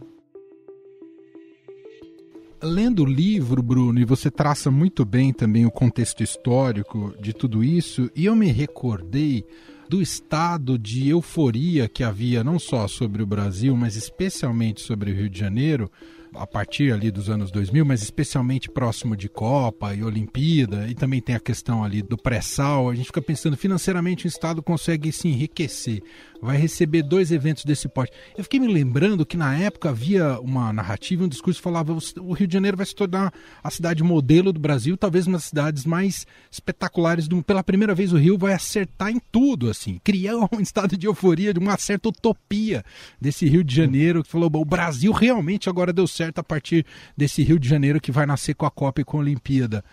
Lendo 2.62 3.04
o 3.04 3.06
livro, 3.06 3.63
Bruno, 3.63 4.00
e 4.00 4.06
você 4.06 4.30
traça 4.30 4.70
muito 4.70 5.06
bem 5.06 5.32
também 5.32 5.66
o 5.66 5.72
contexto 5.72 6.22
histórico 6.22 7.13
de 7.22 7.32
tudo 7.32 7.63
isso, 7.63 8.12
e 8.16 8.25
eu 8.25 8.36
me 8.36 8.51
recordei 8.51 9.46
do 9.88 10.01
estado 10.01 10.77
de 10.77 11.08
euforia 11.08 11.88
que 11.88 12.04
havia 12.04 12.44
não 12.44 12.60
só 12.60 12.88
sobre 12.89 13.24
o 13.24 13.27
Brasil, 13.27 13.74
mas 13.77 13.96
especialmente 13.96 14.82
sobre 14.82 15.12
o 15.12 15.16
Rio 15.16 15.30
de 15.30 15.39
Janeiro, 15.39 15.89
a 16.38 16.46
partir 16.46 16.94
ali 16.94 17.10
dos 17.10 17.29
anos 17.29 17.51
2000, 17.51 17.84
mas 17.84 18.01
especialmente 18.01 18.70
próximo 18.70 19.15
de 19.15 19.27
Copa 19.27 19.94
e 19.94 20.03
Olimpíada, 20.03 20.88
e 20.88 20.94
também 20.94 21.22
tem 21.22 21.36
a 21.36 21.39
questão 21.39 21.84
ali 21.84 22.01
do 22.01 22.17
pré-sal, 22.17 22.89
a 22.89 22.96
gente 22.96 23.08
fica 23.08 23.22
pensando 23.22 23.58
financeiramente 23.58 24.25
o 24.25 24.27
Estado 24.27 24.62
consegue 24.62 25.12
se 25.12 25.27
enriquecer, 25.27 26.01
vai 26.41 26.58
receber 26.58 27.01
dois 27.01 27.32
eventos 27.32 27.65
desse 27.65 27.88
porte. 27.88 28.13
Eu 28.38 28.44
fiquei 28.44 28.60
me 28.60 28.67
lembrando 28.67 29.25
que 29.25 29.36
na 29.36 29.58
época 29.58 29.89
havia 29.89 30.39
uma 30.39 30.72
narrativa, 30.72 31.24
um 31.24 31.27
discurso 31.27 31.60
que 31.60 31.63
falava 31.63 31.98
o 32.20 32.34
Rio 32.34 32.48
de 32.48 32.53
Janeiro 32.53 32.77
vai 32.77 32.86
se 32.86 32.96
tornar 32.96 33.34
a 33.63 33.72
cidade 33.72 34.03
modelo 34.03 34.53
do 34.53 34.60
Brasil, 34.60 34.96
talvez 34.96 35.25
uma 35.25 35.38
das 35.38 35.46
cidades 35.46 35.86
mais 35.86 36.27
espetaculares 36.51 37.27
do 37.27 37.41
pela 37.44 37.63
primeira 37.63 37.96
vez 37.96 38.13
o 38.13 38.17
Rio 38.17 38.38
vai 38.38 38.53
acertar 38.53 39.10
em 39.10 39.22
tudo 39.32 39.70
assim, 39.70 40.00
criar 40.03 40.36
um 40.51 40.60
estado 40.60 40.98
de 40.98 41.08
euforia, 41.08 41.53
de 41.53 41.60
uma 41.60 41.77
certa 41.77 42.10
utopia 42.10 42.84
desse 43.20 43.48
Rio 43.48 43.63
de 43.63 43.74
Janeiro 43.74 44.24
que 44.24 44.29
falou, 44.29 44.50
o 44.53 44.65
Brasil 44.65 45.12
realmente 45.12 45.70
agora 45.70 45.94
deu 45.94 46.08
certo 46.08 46.27
a 46.36 46.44
partir 46.44 46.86
desse 47.16 47.44
Rio 47.44 47.60
de 47.60 47.68
Janeiro 47.68 48.02
que 48.02 48.12
vai 48.12 48.26
nascer 48.26 48.54
com 48.54 48.66
a 48.66 48.72
Copa 48.72 49.02
e 49.02 49.04
com 49.04 49.18
a 49.18 49.22
Olimpíada 49.22 49.84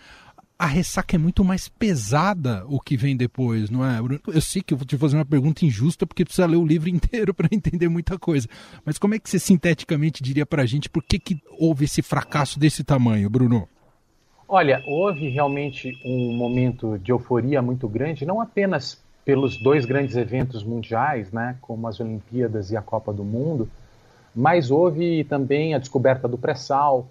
a 0.57 0.65
ressaca 0.65 1.15
é 1.15 1.19
muito 1.19 1.43
mais 1.43 1.67
pesada 1.67 2.65
o 2.67 2.79
que 2.79 2.95
vem 2.95 3.15
depois, 3.15 3.69
não 3.69 3.85
é? 3.85 3.99
Eu 4.27 4.41
sei 4.41 4.61
que 4.61 4.73
eu 4.73 4.77
vou 4.77 4.85
te 4.85 4.97
fazer 4.97 5.17
uma 5.17 5.25
pergunta 5.25 5.65
injusta 5.65 6.07
porque 6.07 6.23
precisa 6.23 6.47
ler 6.47 6.55
o 6.55 6.65
livro 6.65 6.87
inteiro 6.89 7.33
para 7.33 7.49
entender 7.51 7.89
muita 7.89 8.17
coisa. 8.17 8.47
Mas 8.85 8.97
como 8.97 9.13
é 9.13 9.19
que 9.19 9.29
você 9.29 9.37
sinteticamente 9.37 10.23
diria 10.23 10.45
para 10.45 10.63
a 10.63 10.65
gente 10.65 10.89
por 10.89 11.03
que, 11.03 11.19
que 11.19 11.41
houve 11.59 11.85
esse 11.85 12.01
fracasso 12.01 12.57
desse 12.57 12.83
tamanho, 12.83 13.29
Bruno? 13.29 13.67
Olha, 14.47 14.81
houve 14.85 15.27
realmente 15.29 15.91
um 16.05 16.37
momento 16.37 16.97
de 16.99 17.11
euforia 17.11 17.61
muito 17.61 17.89
grande, 17.89 18.25
não 18.25 18.39
apenas 18.39 19.03
pelos 19.25 19.57
dois 19.57 19.85
grandes 19.85 20.15
eventos 20.15 20.63
mundiais, 20.63 21.31
né, 21.31 21.57
como 21.59 21.87
as 21.87 21.99
Olimpíadas 21.99 22.69
e 22.69 22.77
a 22.77 22.81
Copa 22.81 23.11
do 23.11 23.23
Mundo, 23.23 23.67
mas 24.35 24.69
houve 24.69 25.23
também 25.23 25.73
a 25.73 25.79
descoberta 25.79 26.27
do 26.27 26.37
pré-sal, 26.37 27.07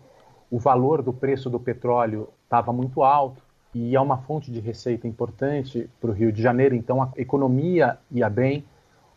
o 0.50 0.58
valor 0.58 1.00
do 1.00 1.12
preço 1.12 1.48
do 1.48 1.58
petróleo 1.58 2.28
estava 2.44 2.72
muito 2.72 3.02
alto 3.02 3.42
e 3.74 3.96
é 3.96 4.00
uma 4.00 4.18
fonte 4.18 4.52
de 4.52 4.60
receita 4.60 5.08
importante 5.08 5.88
para 6.00 6.10
o 6.10 6.12
Rio 6.12 6.30
de 6.30 6.40
Janeiro, 6.40 6.74
então 6.74 7.02
a 7.02 7.10
economia 7.16 7.98
ia 8.10 8.28
bem. 8.28 8.64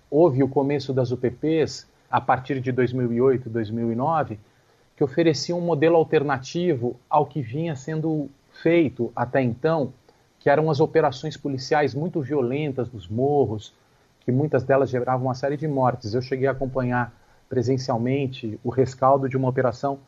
Houve 0.09 0.41
o 0.41 0.47
começo 0.47 0.93
das 0.93 1.11
UPPs 1.11 1.85
a 2.09 2.21
partir 2.21 2.61
de 2.61 2.71
2008, 2.71 3.49
2009, 3.49 4.39
que 4.95 5.03
ofereciam 5.03 5.59
um 5.59 5.61
modelo 5.61 5.97
alternativo 5.97 6.95
ao 7.09 7.25
que 7.25 7.41
vinha 7.41 7.75
sendo 7.75 8.29
feito 8.49 9.11
até 9.15 9.41
então, 9.41 9.93
que 10.39 10.49
eram 10.49 10.71
as 10.71 10.79
operações 10.79 11.35
policiais 11.35 11.93
muito 11.93 12.21
violentas 12.21 12.89
dos 12.89 13.07
morros, 13.07 13.75
que 14.21 14.31
muitas 14.31 14.63
delas 14.63 14.89
geravam 14.89 15.27
uma 15.27 15.35
série 15.35 15.57
de 15.57 15.67
mortes. 15.67 16.13
Eu 16.13 16.21
cheguei 16.21 16.47
a 16.47 16.51
acompanhar 16.51 17.13
presencialmente 17.49 18.59
o 18.63 18.69
rescaldo 18.69 19.27
de 19.27 19.37
uma 19.37 19.49
operação 19.49 19.99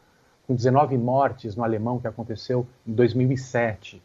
com 0.46 0.55
19 0.55 0.98
mortes 0.98 1.55
no 1.55 1.63
alemão 1.63 2.00
que 2.00 2.08
aconteceu 2.08 2.65
em 2.86 2.93
2007. 2.93 4.01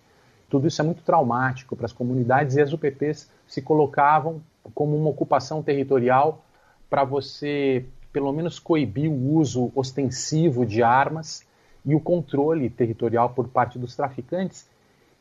Tudo 0.48 0.68
isso 0.68 0.80
é 0.80 0.84
muito 0.84 1.02
traumático 1.02 1.74
para 1.74 1.86
as 1.86 1.92
comunidades 1.92 2.56
e 2.56 2.60
as 2.60 2.72
UPPs 2.72 3.30
se 3.46 3.62
colocavam 3.62 4.42
como 4.74 4.96
uma 4.96 5.10
ocupação 5.10 5.62
territorial 5.62 6.44
para 6.88 7.02
você, 7.02 7.84
pelo 8.12 8.32
menos, 8.32 8.58
coibir 8.58 9.10
o 9.10 9.32
uso 9.34 9.72
ostensivo 9.74 10.64
de 10.64 10.82
armas 10.82 11.44
e 11.84 11.94
o 11.94 12.00
controle 12.00 12.70
territorial 12.70 13.30
por 13.30 13.48
parte 13.48 13.78
dos 13.78 13.96
traficantes. 13.96 14.68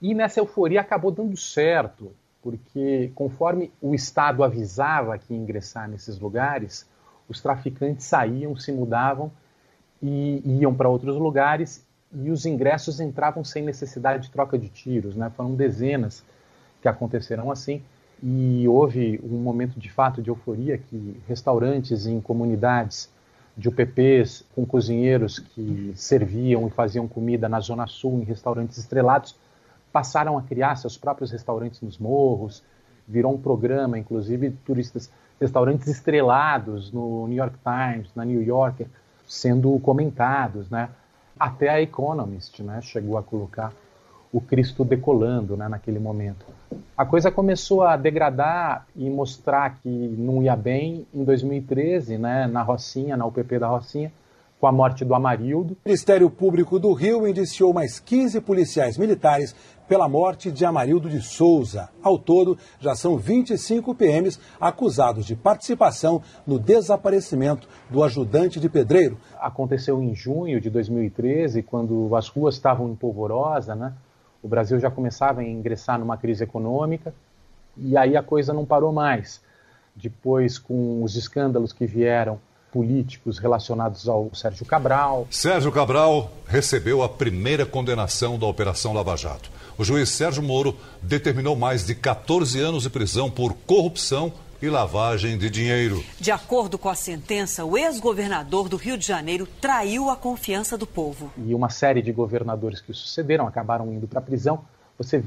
E 0.01 0.13
nessa 0.13 0.39
euforia 0.39 0.81
acabou 0.81 1.09
dando 1.09 1.35
certo, 1.35 2.11
porque 2.41 3.11
conforme 3.15 3.71
o 3.81 3.95
Estado 3.95 4.43
avisava 4.43 5.17
que 5.17 5.33
ia 5.33 5.39
ingressar 5.39 5.89
nesses 5.89 6.19
lugares, 6.19 6.87
os 7.27 7.41
traficantes 7.41 8.05
saíam, 8.05 8.55
se 8.55 8.71
mudavam 8.71 9.31
e 10.01 10.41
iam 10.45 10.73
para 10.73 10.89
outros 10.89 11.15
lugares 11.15 11.85
e 12.13 12.29
os 12.29 12.45
ingressos 12.45 12.99
entravam 12.99 13.43
sem 13.43 13.63
necessidade 13.63 14.23
de 14.23 14.31
troca 14.31 14.57
de 14.57 14.69
tiros, 14.69 15.15
né? 15.15 15.31
Foram 15.35 15.55
dezenas 15.55 16.23
que 16.81 16.87
aconteceram 16.87 17.49
assim 17.49 17.81
e 18.21 18.67
houve 18.67 19.19
um 19.23 19.37
momento 19.37 19.79
de 19.79 19.89
fato 19.89 20.21
de 20.21 20.29
euforia 20.29 20.77
que 20.77 21.17
restaurantes 21.27 22.05
em 22.05 22.21
comunidades 22.21 23.09
de 23.55 23.69
UPPs 23.69 24.45
com 24.55 24.65
cozinheiros 24.65 25.39
que 25.39 25.91
serviam 25.95 26.67
e 26.67 26.71
faziam 26.71 27.07
comida 27.07 27.47
na 27.47 27.59
zona 27.59 27.87
sul 27.87 28.19
em 28.19 28.23
restaurantes 28.23 28.77
estrelados 28.77 29.35
passaram 29.91 30.37
a 30.37 30.41
criar 30.41 30.75
seus 30.75 30.97
próprios 30.97 31.31
restaurantes 31.31 31.81
nos 31.81 31.99
morros, 31.99 32.63
virou 33.07 33.33
um 33.33 33.37
programa, 33.37 33.97
inclusive 33.97 34.49
turistas, 34.65 35.11
restaurantes 35.43 35.87
estrelados 35.87 36.91
no 36.91 37.27
New 37.27 37.37
York 37.37 37.55
Times, 37.63 38.09
na 38.15 38.23
New 38.25 38.41
Yorker, 38.41 38.87
sendo 39.27 39.77
comentados, 39.79 40.69
né? 40.69 40.89
Até 41.39 41.69
a 41.69 41.81
Economist, 41.81 42.61
né, 42.63 42.79
chegou 42.81 43.17
a 43.17 43.23
colocar 43.23 43.73
o 44.31 44.39
Cristo 44.39 44.83
decolando, 44.83 45.57
né, 45.57 45.67
naquele 45.67 45.99
momento. 45.99 46.45
A 46.97 47.05
coisa 47.05 47.29
começou 47.29 47.83
a 47.83 47.97
degradar 47.97 48.87
e 48.95 49.09
mostrar 49.09 49.77
que 49.81 49.89
não 49.89 50.41
ia 50.41 50.55
bem 50.55 51.05
em 51.13 51.23
2013, 51.23 52.17
né, 52.17 52.47
na 52.47 52.61
Rocinha, 52.61 53.17
na 53.17 53.25
UPP 53.25 53.59
da 53.59 53.67
Rocinha, 53.67 54.11
com 54.63 54.67
a 54.67 54.71
morte 54.71 55.03
do 55.03 55.13
Amarildo. 55.13 55.73
O 55.73 55.89
Ministério 55.89 56.29
Público 56.29 56.79
do 56.79 56.93
Rio 56.93 57.27
indiciou 57.27 57.73
mais 57.73 57.99
15 57.99 58.39
policiais 58.39 58.97
militares 58.97 59.53
pela 59.89 60.07
morte 60.07 60.49
de 60.49 60.63
Amarildo 60.63 61.09
de 61.09 61.21
Souza. 61.21 61.89
Ao 62.01 62.17
todo, 62.17 62.57
já 62.79 62.95
são 62.95 63.17
25 63.17 63.93
PMs 63.93 64.39
acusados 64.61 65.25
de 65.25 65.35
participação 65.35 66.21
no 66.47 66.57
desaparecimento 66.57 67.67
do 67.89 68.01
ajudante 68.05 68.57
de 68.57 68.69
pedreiro. 68.69 69.17
Aconteceu 69.37 70.01
em 70.01 70.15
junho 70.15 70.61
de 70.61 70.69
2013, 70.69 71.61
quando 71.61 72.15
as 72.15 72.29
ruas 72.29 72.55
estavam 72.55 72.87
em 72.87 72.95
polvorosa, 72.95 73.75
né? 73.75 73.91
O 74.41 74.47
Brasil 74.47 74.79
já 74.79 74.89
começava 74.89 75.41
a 75.41 75.43
ingressar 75.43 75.99
numa 75.99 76.15
crise 76.15 76.45
econômica 76.45 77.13
e 77.75 77.97
aí 77.97 78.15
a 78.15 78.23
coisa 78.23 78.53
não 78.53 78.65
parou 78.65 78.93
mais. 78.93 79.41
Depois, 79.93 80.57
com 80.57 81.03
os 81.03 81.17
escândalos 81.17 81.73
que 81.73 81.85
vieram 81.85 82.39
políticos 82.73 83.37
relacionados 83.37 84.09
ao 84.09 84.33
Sérgio 84.33 84.65
Cabral. 84.65 85.27
Sérgio 85.29 85.71
Cabral 85.71 86.31
recebeu 86.47 87.03
a 87.03 87.07
primeira 87.07 87.67
condenação 87.67 88.39
da 88.39 88.47
Operação 88.47 88.93
Lava 88.93 89.15
Jato. 89.15 89.51
O 89.77 89.83
juiz 89.83 90.09
Sérgio 90.09 90.41
Moro 90.41 90.75
determinou 90.99 91.55
mais 91.55 91.85
de 91.85 91.93
14 91.93 92.59
anos 92.59 92.83
de 92.83 92.89
prisão 92.89 93.29
por 93.29 93.53
corrupção 93.53 94.33
e 94.59 94.69
lavagem 94.69 95.37
de 95.37 95.51
dinheiro. 95.51 96.03
De 96.19 96.31
acordo 96.31 96.79
com 96.79 96.89
a 96.89 96.95
sentença, 96.95 97.63
o 97.63 97.77
ex-governador 97.77 98.67
do 98.67 98.77
Rio 98.77 98.97
de 98.97 99.05
Janeiro 99.05 99.47
traiu 99.61 100.09
a 100.09 100.15
confiança 100.15 100.75
do 100.75 100.87
povo. 100.87 101.31
E 101.37 101.53
uma 101.53 101.69
série 101.69 102.01
de 102.01 102.11
governadores 102.11 102.81
que 102.81 102.89
o 102.89 102.95
sucederam 102.95 103.45
acabaram 103.45 103.93
indo 103.93 104.07
para 104.07 104.17
a 104.17 104.21
prisão. 104.21 104.61
Você, 104.97 105.23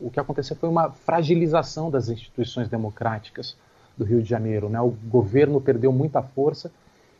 o 0.00 0.10
que 0.10 0.18
aconteceu 0.18 0.56
foi 0.56 0.68
uma 0.68 0.90
fragilização 0.90 1.88
das 1.88 2.08
instituições 2.08 2.68
democráticas 2.68 3.54
do 3.96 4.04
Rio 4.04 4.22
de 4.22 4.28
Janeiro. 4.28 4.68
Né? 4.68 4.80
O 4.80 4.90
governo 4.90 5.60
perdeu 5.60 5.92
muita 5.92 6.22
força 6.22 6.72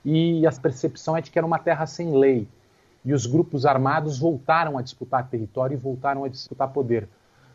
e 0.05 0.47
a 0.47 0.53
percepção 0.53 1.17
é 1.17 1.21
de 1.21 1.31
que 1.31 1.39
era 1.39 1.47
uma 1.47 1.59
terra 1.59 1.87
sem 1.87 2.17
lei. 2.17 2.49
E 3.05 3.13
os 3.13 3.27
grupos 3.27 3.65
armados 3.65 4.19
voltaram 4.19 4.77
a 4.77 4.83
disputar 4.83 5.29
território 5.29 5.75
e 5.75 5.77
voltaram 5.77 6.25
a 6.25 6.29
disputar 6.29 6.69
poder. 6.69 7.09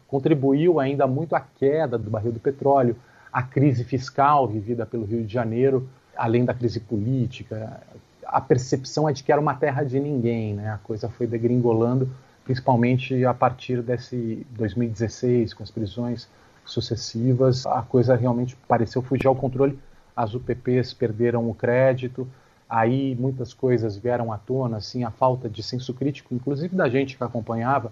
Contribuiu 0.08 0.80
ainda 0.80 1.06
muito 1.08 1.36
à 1.36 1.40
queda 1.40 1.98
do 1.98 2.10
barril 2.10 2.32
do 2.32 2.40
petróleo, 2.40 2.96
à 3.32 3.44
crise 3.44 3.84
fiscal 3.84 4.48
vivida 4.48 4.86
pelo 4.86 5.06
Rio 5.06 5.24
de 5.24 5.32
Janeiro, 5.32 5.88
além 6.16 6.46
da 6.46 6.54
crise 6.54 6.80
política. 6.80 7.82
A 8.25 8.42
percepção 8.42 9.08
é 9.10 9.14
de 9.14 9.24
que 9.24 9.32
era 9.32 9.42
uma 9.42 9.54
terra 9.54 9.84
de 9.84 10.00
ninguém, 10.00 10.54
né? 10.54 10.72
A 10.72 10.78
coisa 10.78 11.10
foi 11.10 11.28
degringolando, 11.28 12.10
principalmente 12.44 13.25
a 13.25 13.34
partir 13.34 13.82
desse 13.82 14.46
2016, 14.52 15.54
com 15.54 15.64
as 15.64 15.72
prisões 15.72 16.28
sucessivas, 16.66 17.66
a 17.66 17.82
coisa 17.82 18.16
realmente 18.16 18.56
pareceu 18.68 19.02
fugir 19.02 19.28
ao 19.28 19.36
controle. 19.36 19.78
As 20.16 20.34
UPPs 20.34 20.94
perderam 20.94 21.50
o 21.50 21.54
crédito, 21.54 22.28
aí 22.70 23.16
muitas 23.16 23.54
coisas 23.54 23.98
vieram 23.98 24.32
à 24.32 24.38
tona, 24.38 24.78
assim, 24.78 25.04
a 25.04 25.12
falta 25.12 25.50
de 25.50 25.62
senso 25.62 25.94
crítico, 25.94 26.34
inclusive 26.34 26.76
da 26.76 26.90
gente 26.90 27.18
que 27.18 27.24
acompanhava, 27.24 27.92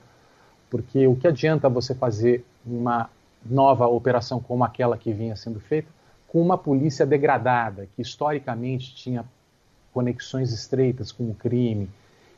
porque 0.69 1.05
o 1.05 1.15
que 1.15 1.27
adianta 1.27 1.67
você 1.69 1.93
fazer 1.93 2.45
uma 2.65 3.09
nova 3.45 3.87
operação 3.87 4.39
como 4.39 4.63
aquela 4.63 4.97
que 4.97 5.11
vinha 5.11 5.35
sendo 5.35 5.59
feita 5.59 5.89
com 6.27 6.41
uma 6.41 6.57
polícia 6.57 7.05
degradada, 7.05 7.87
que 7.95 8.01
historicamente 8.01 8.95
tinha 8.95 9.23
conexões 9.93 10.51
estreitas 10.51 11.11
com 11.11 11.29
o 11.29 11.35
crime. 11.35 11.87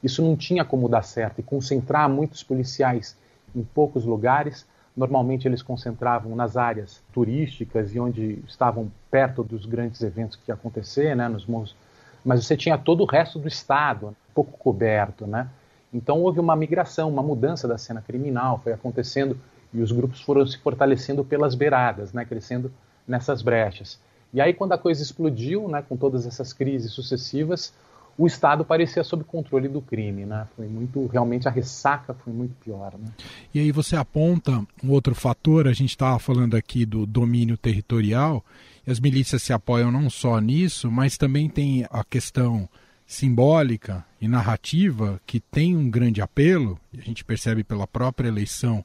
Isso 0.04 0.22
não 0.22 0.36
tinha 0.36 0.66
como 0.66 0.90
dar 0.90 1.04
certo 1.04 1.40
e 1.40 1.44
concentrar 1.44 2.10
muitos 2.10 2.44
policiais 2.44 3.18
em 3.56 3.64
poucos 3.64 4.04
lugares 4.04 4.68
Normalmente 4.96 5.48
eles 5.48 5.62
concentravam 5.62 6.36
nas 6.36 6.56
áreas 6.56 7.02
turísticas 7.14 7.94
e 7.94 8.00
onde 8.00 8.40
estavam 8.48 8.92
perto 9.12 9.44
dos 9.44 9.66
grandes 9.66 10.02
eventos 10.02 10.38
que 10.38 10.50
ia 10.50 10.56
acontecer, 10.56 11.16
né, 11.16 11.28
nos 11.28 11.46
morros. 11.46 11.76
Mas 12.24 12.46
você 12.46 12.56
tinha 12.56 12.78
todo 12.78 13.04
o 13.04 13.06
resto 13.06 13.38
do 13.38 13.48
estado 13.48 14.16
pouco 14.34 14.58
coberto, 14.58 15.28
né? 15.28 15.48
Então 15.94 16.22
houve 16.22 16.40
uma 16.40 16.56
migração, 16.56 17.10
uma 17.10 17.24
mudança 17.24 17.68
da 17.68 17.78
cena 17.78 18.02
criminal, 18.02 18.60
foi 18.64 18.74
acontecendo 18.74 19.38
e 19.74 19.82
os 19.82 19.92
grupos 19.92 20.22
foram 20.22 20.46
se 20.46 20.58
fortalecendo 20.58 21.24
pelas 21.24 21.56
beiradas, 21.56 22.14
né, 22.14 22.26
crescendo 22.26 22.72
nessas 23.08 23.42
brechas. 23.42 24.00
E 24.34 24.42
aí 24.42 24.54
quando 24.54 24.74
a 24.74 24.78
coisa 24.78 25.02
explodiu, 25.02 25.68
né, 25.68 25.84
com 25.88 25.96
todas 25.96 26.26
essas 26.26 26.52
crises 26.52 26.92
sucessivas, 26.92 27.74
o 28.18 28.26
Estado 28.26 28.64
parecia 28.64 29.04
sob 29.04 29.24
controle 29.24 29.68
do 29.68 29.82
crime, 29.82 30.26
né? 30.26 30.48
Foi 30.56 30.68
muito, 30.68 31.06
realmente 31.08 31.48
a 31.48 31.52
ressaca 31.52 32.14
foi 32.14 32.32
muito 32.32 32.56
pior, 32.64 32.94
né? 32.98 33.10
E 33.54 33.60
aí 33.60 33.72
você 33.72 33.96
aponta 33.96 34.66
um 34.84 34.92
outro 34.92 35.14
fator, 35.14 35.68
a 35.68 35.74
gente 35.74 35.90
estava 35.90 36.18
falando 36.18 36.56
aqui 36.56 36.86
do 36.86 37.06
domínio 37.06 37.58
territorial, 37.58 38.44
e 38.88 38.92
as 38.92 39.00
milícias 39.00 39.44
se 39.44 39.52
apoiam 39.52 39.92
não 39.92 40.10
só 40.10 40.40
nisso, 40.40 40.90
mas 40.90 41.18
também 41.18 41.50
tem 41.50 41.86
a 41.90 42.04
questão 42.04 42.70
simbólica 43.06 44.06
e 44.20 44.28
narrativa 44.28 45.20
que 45.26 45.40
tem 45.40 45.76
um 45.76 45.90
grande 45.90 46.22
apelo, 46.22 46.80
a 46.98 47.02
gente 47.02 47.24
percebe 47.24 47.64
pela 47.64 47.86
própria 47.86 48.30
eleição 48.30 48.84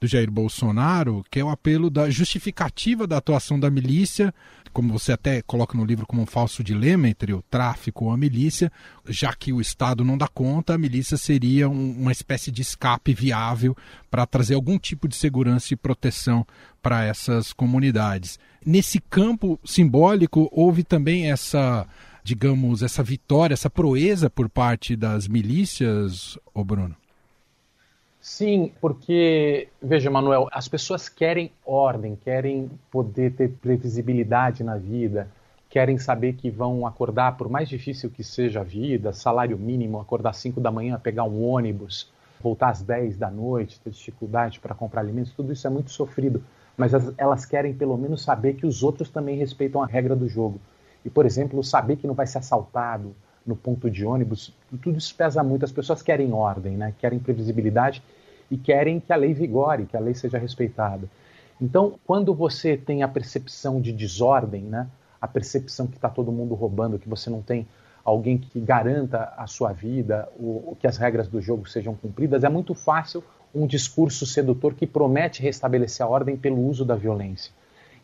do 0.00 0.06
Jair 0.06 0.30
Bolsonaro, 0.30 1.24
que 1.30 1.40
é 1.40 1.44
o 1.44 1.48
apelo 1.48 1.90
da 1.90 2.10
justificativa 2.10 3.06
da 3.06 3.16
atuação 3.16 3.58
da 3.58 3.70
milícia, 3.70 4.34
como 4.72 4.92
você 4.92 5.12
até 5.12 5.40
coloca 5.40 5.76
no 5.76 5.86
livro 5.86 6.06
como 6.06 6.20
um 6.20 6.26
falso 6.26 6.62
dilema 6.62 7.08
entre 7.08 7.32
o 7.32 7.42
tráfico 7.42 8.04
ou 8.04 8.10
a 8.10 8.16
milícia, 8.16 8.70
já 9.08 9.32
que 9.32 9.50
o 9.52 9.60
Estado 9.60 10.04
não 10.04 10.18
dá 10.18 10.28
conta, 10.28 10.74
a 10.74 10.78
milícia 10.78 11.16
seria 11.16 11.66
um, 11.66 11.92
uma 11.92 12.12
espécie 12.12 12.50
de 12.50 12.60
escape 12.60 13.14
viável 13.14 13.74
para 14.10 14.26
trazer 14.26 14.54
algum 14.54 14.78
tipo 14.78 15.08
de 15.08 15.16
segurança 15.16 15.72
e 15.72 15.76
proteção 15.76 16.46
para 16.82 17.04
essas 17.04 17.54
comunidades. 17.54 18.38
Nesse 18.64 19.00
campo 19.00 19.58
simbólico, 19.64 20.48
houve 20.52 20.84
também 20.84 21.30
essa 21.30 21.86
digamos, 22.22 22.82
essa 22.82 23.04
vitória, 23.04 23.54
essa 23.54 23.70
proeza 23.70 24.28
por 24.28 24.48
parte 24.48 24.96
das 24.96 25.28
milícias, 25.28 26.36
ô 26.52 26.64
Bruno? 26.64 26.96
Sim, 28.28 28.72
porque, 28.80 29.68
veja, 29.80 30.10
Manuel, 30.10 30.48
as 30.50 30.66
pessoas 30.66 31.08
querem 31.08 31.52
ordem, 31.64 32.16
querem 32.16 32.68
poder 32.90 33.32
ter 33.34 33.48
previsibilidade 33.48 34.64
na 34.64 34.76
vida, 34.76 35.28
querem 35.70 35.96
saber 35.96 36.32
que 36.32 36.50
vão 36.50 36.84
acordar, 36.88 37.36
por 37.36 37.48
mais 37.48 37.68
difícil 37.68 38.10
que 38.10 38.24
seja 38.24 38.62
a 38.62 38.64
vida, 38.64 39.12
salário 39.12 39.56
mínimo, 39.56 40.00
acordar 40.00 40.30
às 40.30 40.38
5 40.38 40.60
da 40.60 40.72
manhã, 40.72 40.98
pegar 40.98 41.22
um 41.22 41.40
ônibus, 41.48 42.10
voltar 42.42 42.70
às 42.70 42.82
10 42.82 43.16
da 43.16 43.30
noite, 43.30 43.78
ter 43.78 43.90
dificuldade 43.90 44.58
para 44.58 44.74
comprar 44.74 45.02
alimentos, 45.02 45.32
tudo 45.32 45.52
isso 45.52 45.64
é 45.64 45.70
muito 45.70 45.92
sofrido. 45.92 46.42
Mas 46.76 46.90
elas 47.16 47.46
querem 47.46 47.74
pelo 47.74 47.96
menos 47.96 48.24
saber 48.24 48.54
que 48.54 48.66
os 48.66 48.82
outros 48.82 49.08
também 49.08 49.38
respeitam 49.38 49.80
a 49.80 49.86
regra 49.86 50.16
do 50.16 50.28
jogo. 50.28 50.60
E, 51.04 51.08
por 51.08 51.26
exemplo, 51.26 51.62
saber 51.62 51.94
que 51.94 52.08
não 52.08 52.14
vai 52.14 52.26
ser 52.26 52.38
assaltado 52.38 53.14
no 53.46 53.54
ponto 53.54 53.90
de 53.90 54.04
ônibus, 54.04 54.52
tudo 54.82 54.98
isso 54.98 55.14
pesa 55.14 55.42
muito. 55.42 55.64
As 55.64 55.72
pessoas 55.72 56.02
querem 56.02 56.32
ordem, 56.32 56.76
né? 56.76 56.92
querem 56.98 57.18
previsibilidade 57.18 58.02
e 58.50 58.56
querem 58.56 58.98
que 58.98 59.12
a 59.12 59.16
lei 59.16 59.32
vigore, 59.32 59.86
que 59.86 59.96
a 59.96 60.00
lei 60.00 60.14
seja 60.14 60.38
respeitada. 60.38 61.08
Então, 61.60 61.94
quando 62.06 62.34
você 62.34 62.76
tem 62.76 63.02
a 63.02 63.08
percepção 63.08 63.80
de 63.80 63.92
desordem, 63.92 64.62
né? 64.62 64.88
a 65.20 65.28
percepção 65.28 65.86
que 65.86 65.96
está 65.96 66.08
todo 66.08 66.32
mundo 66.32 66.54
roubando, 66.54 66.98
que 66.98 67.08
você 67.08 67.30
não 67.30 67.40
tem 67.40 67.66
alguém 68.04 68.38
que 68.38 68.60
garanta 68.60 69.32
a 69.36 69.46
sua 69.46 69.72
vida, 69.72 70.28
o, 70.36 70.76
que 70.78 70.86
as 70.86 70.96
regras 70.96 71.28
do 71.28 71.40
jogo 71.40 71.68
sejam 71.68 71.94
cumpridas, 71.94 72.44
é 72.44 72.48
muito 72.48 72.74
fácil 72.74 73.22
um 73.54 73.66
discurso 73.66 74.26
sedutor 74.26 74.74
que 74.74 74.86
promete 74.86 75.42
restabelecer 75.42 76.04
a 76.04 76.08
ordem 76.08 76.36
pelo 76.36 76.64
uso 76.64 76.84
da 76.84 76.94
violência. 76.94 77.52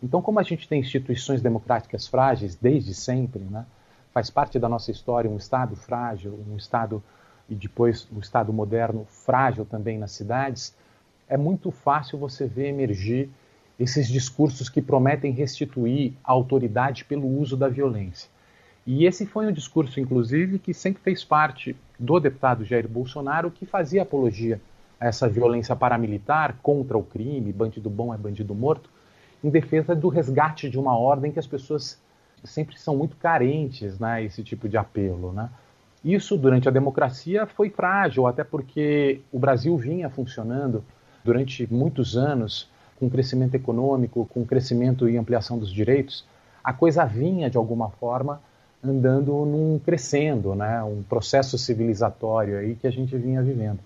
Então, 0.03 0.21
como 0.21 0.41
a 0.41 0.43
gente 0.43 0.67
tem 0.67 0.81
instituições 0.81 1.41
democráticas 1.41 2.09
frágeis 2.09 2.57
desde 2.57 2.95
sempre, 2.95 3.43
né, 3.43 3.65
faz 4.13 4.31
parte 4.31 4.59
da 4.59 4.69
nossa 4.69 4.91
história 4.91 5.31
um 5.31 5.37
Estado 5.37 5.75
frágil, 5.75 6.39
um 6.49 6.57
Estado 6.57 7.03
e 7.49 7.55
depois 7.55 8.07
um 8.13 8.21
Estado 8.21 8.53
moderno 8.53 9.07
frágil 9.09 9.65
também 9.65 9.99
nas 9.99 10.13
cidades, 10.13 10.75
é 11.29 11.37
muito 11.37 11.71
fácil 11.71 12.19
você 12.19 12.47
ver 12.47 12.69
emergir 12.69 13.31
esses 13.79 14.07
discursos 14.07 14.69
que 14.69 14.83
prometem 14.83 15.33
restituir 15.33 16.13
a 16.23 16.31
autoridade 16.33 17.05
pelo 17.05 17.27
uso 17.27 17.57
da 17.57 17.69
violência. 17.69 18.31
E 18.87 19.07
esse 19.07 19.25
foi 19.25 19.47
um 19.47 19.53
discurso, 19.53 19.99
inclusive, 19.99 20.59
que 20.59 20.75
sempre 20.75 21.03
fez 21.03 21.25
parte 21.25 21.77
do 21.99 22.21
deputado 22.21 22.65
Jair 22.65 22.89
Bolsonaro, 22.89 23.51
que 23.51 23.65
fazia 23.65 24.03
apologia 24.03 24.61
a 25.01 25.07
essa 25.07 25.29
violência 25.29 25.75
paramilitar 25.75 26.57
contra 26.63 26.99
o 26.99 27.03
crime, 27.03 27.53
bandido 27.53 27.89
bom 27.89 28.13
é 28.13 28.17
bandido 28.17 28.55
morto, 28.55 28.91
em 29.43 29.51
defesa 29.51 29.95
do 29.95 30.09
resgate 30.09 30.69
de 30.69 30.79
uma 30.79 30.97
ordem 30.97 31.33
que 31.33 31.39
as 31.39 31.47
pessoas 31.47 32.01
sempre 32.45 32.79
são 32.79 32.97
muito 32.97 33.17
carentes, 33.17 33.99
né, 33.99 34.25
esse 34.25 34.43
tipo 34.43 34.69
de 34.69 34.77
apelo, 34.77 35.33
né? 35.33 35.49
Isso 36.05 36.37
durante 36.37 36.69
a 36.69 36.73
democracia 36.73 37.47
foi 37.47 37.71
frágil, 37.71 38.27
até 38.27 38.43
porque 38.43 39.21
o 39.31 39.39
Brasil 39.39 39.77
vinha 39.77 40.11
funcionando 40.11 40.83
durante 41.25 41.73
muitos 41.73 42.17
anos 42.17 42.69
com 42.99 43.09
crescimento 43.09 43.55
econômico, 43.55 44.27
com 44.27 44.45
crescimento 44.45 45.09
e 45.09 45.17
ampliação 45.17 45.59
dos 45.59 45.73
direitos, 45.73 46.25
a 46.63 46.73
coisa 46.73 47.05
vinha 47.05 47.49
de 47.49 47.57
alguma 47.57 47.89
forma 47.91 48.41
andando 48.83 49.33
num 49.45 49.79
crescendo, 49.79 50.55
né, 50.55 50.83
um 50.83 51.03
processo 51.03 51.57
civilizatório 51.57 52.59
aí 52.59 52.75
que 52.75 52.87
a 52.87 52.91
gente 52.91 53.17
vinha 53.17 53.41
vivendo. 53.43 53.79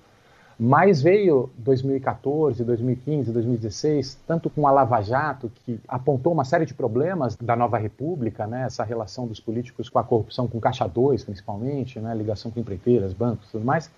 Mas 0.58 1.02
veio 1.02 1.50
2014, 1.58 2.64
2015, 2.64 3.30
2016, 3.30 4.18
tanto 4.26 4.48
com 4.48 4.66
a 4.66 4.70
Lava 4.70 5.02
Jato, 5.02 5.52
que 5.54 5.78
apontou 5.86 6.32
uma 6.32 6.46
série 6.46 6.64
de 6.64 6.72
problemas 6.72 7.36
da 7.36 7.54
nova 7.54 7.76
república, 7.76 8.46
né, 8.46 8.64
essa 8.64 8.82
relação 8.82 9.26
dos 9.26 9.38
políticos 9.38 9.90
com 9.90 9.98
a 9.98 10.04
corrupção, 10.04 10.48
com 10.48 10.58
Caixa 10.58 10.88
2 10.88 11.24
principalmente, 11.24 12.00
né, 12.00 12.14
ligação 12.14 12.50
com 12.50 12.58
empreiteiras, 12.58 13.12
bancos 13.12 13.48
e 13.48 13.52
tudo 13.52 13.66
mais, 13.66 13.90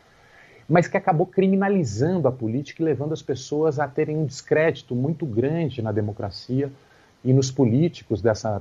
mas 0.69 0.89
que 0.89 0.97
acabou 0.97 1.27
criminalizando 1.27 2.27
a 2.27 2.33
política 2.33 2.83
e 2.83 2.85
levando 2.85 3.13
as 3.13 3.23
pessoas 3.23 3.79
a 3.79 3.87
terem 3.87 4.17
um 4.17 4.27
descrédito 4.27 4.97
muito 4.97 5.25
grande 5.25 5.81
na 5.81 5.93
democracia 5.93 6.73
e 7.25 7.33
nos 7.33 7.53
políticos 7.53 8.21
dessa 8.21 8.61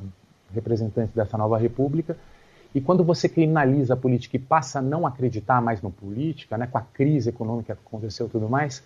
representantes 0.53 1.13
dessa 1.13 1.37
nova 1.37 1.57
república 1.57 2.15
e 2.77 2.81
quando 2.81 3.03
você 3.03 3.27
criminaliza 3.27 3.95
a 3.95 3.97
política 3.97 4.35
e 4.35 4.39
passa 4.39 4.77
a 4.77 4.81
não 4.83 5.07
acreditar 5.07 5.59
mais 5.59 5.81
na 5.81 5.89
política, 5.89 6.59
né, 6.59 6.67
com 6.67 6.77
a 6.77 6.81
crise 6.81 7.27
econômica 7.27 7.73
que 7.73 7.81
aconteceu 7.87 8.27
e 8.27 8.29
tudo 8.29 8.47
mais, 8.47 8.83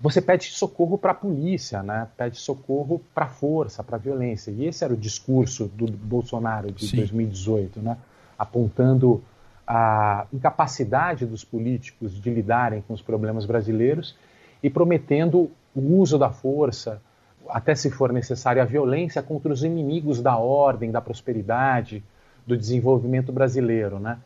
você 0.00 0.22
pede 0.22 0.44
socorro 0.44 0.96
para 0.96 1.10
a 1.10 1.14
polícia, 1.14 1.82
né? 1.82 2.06
pede 2.16 2.36
socorro 2.36 3.00
para 3.12 3.24
a 3.24 3.28
força, 3.28 3.82
para 3.82 3.96
a 3.96 3.98
violência. 3.98 4.52
E 4.52 4.64
esse 4.64 4.84
era 4.84 4.92
o 4.94 4.96
discurso 4.96 5.66
do 5.74 5.90
Bolsonaro 5.90 6.70
de 6.70 6.86
Sim. 6.86 6.98
2018, 6.98 7.80
né? 7.80 7.96
apontando 8.38 9.20
a 9.66 10.26
incapacidade 10.32 11.26
dos 11.26 11.42
políticos 11.42 12.20
de 12.20 12.30
lidarem 12.30 12.84
com 12.86 12.94
os 12.94 13.02
problemas 13.02 13.44
brasileiros 13.44 14.14
e 14.62 14.70
prometendo 14.70 15.50
o 15.74 15.98
uso 15.98 16.16
da 16.16 16.30
força, 16.30 17.02
até 17.48 17.74
se 17.74 17.90
for 17.90 18.12
necessário, 18.12 18.62
a 18.62 18.64
violência 18.64 19.20
contra 19.20 19.52
os 19.52 19.64
inimigos 19.64 20.22
da 20.22 20.36
ordem, 20.36 20.92
da 20.92 21.00
prosperidade, 21.00 22.04
do 22.46 22.56
desenvolvimento 22.56 23.32
brasileiro, 23.32 23.98
né? 23.98 24.18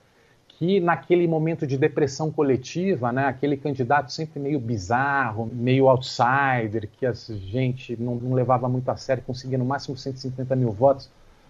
que 0.61 0.79
naquele 0.79 1.27
momento 1.27 1.67
de 1.67 1.79
depressão 1.79 2.31
coletiva, 2.31 3.11
né, 3.11 3.25
aquele 3.25 3.57
candidato 3.57 4.13
sempre 4.13 4.39
meio 4.39 4.61
bizarro, 4.61 5.49
meio 5.51 5.89
outsider, 5.89 6.87
que 6.99 7.07
a 7.07 7.15
gente 7.15 7.97
não, 7.99 8.17
não, 8.17 8.35
levava 8.35 8.69
muito 8.69 8.87
a 8.91 8.97
sério, 8.97 9.23
conseguia 9.27 9.57
no 9.57 9.65
máximo 9.65 9.97
150 9.97 10.55
mil 10.55 10.71
votos 10.71 11.09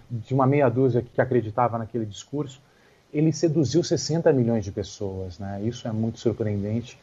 de 0.08 0.32
uma 0.32 0.46
meia 0.46 0.68
dúzia 0.68 1.02
que 1.02 1.20
acreditava 1.20 1.76
naquele 1.76 2.06
discurso, 2.06 2.62
ele 3.12 3.32
seduziu 3.32 3.82
60 3.82 4.32
milhões 4.32 4.64
de 4.64 4.70
pessoas. 4.70 5.40
Né? 5.40 5.60
Isso 5.64 5.88
é 5.88 5.92
muito 5.92 6.20
surpreendente, 6.20 6.96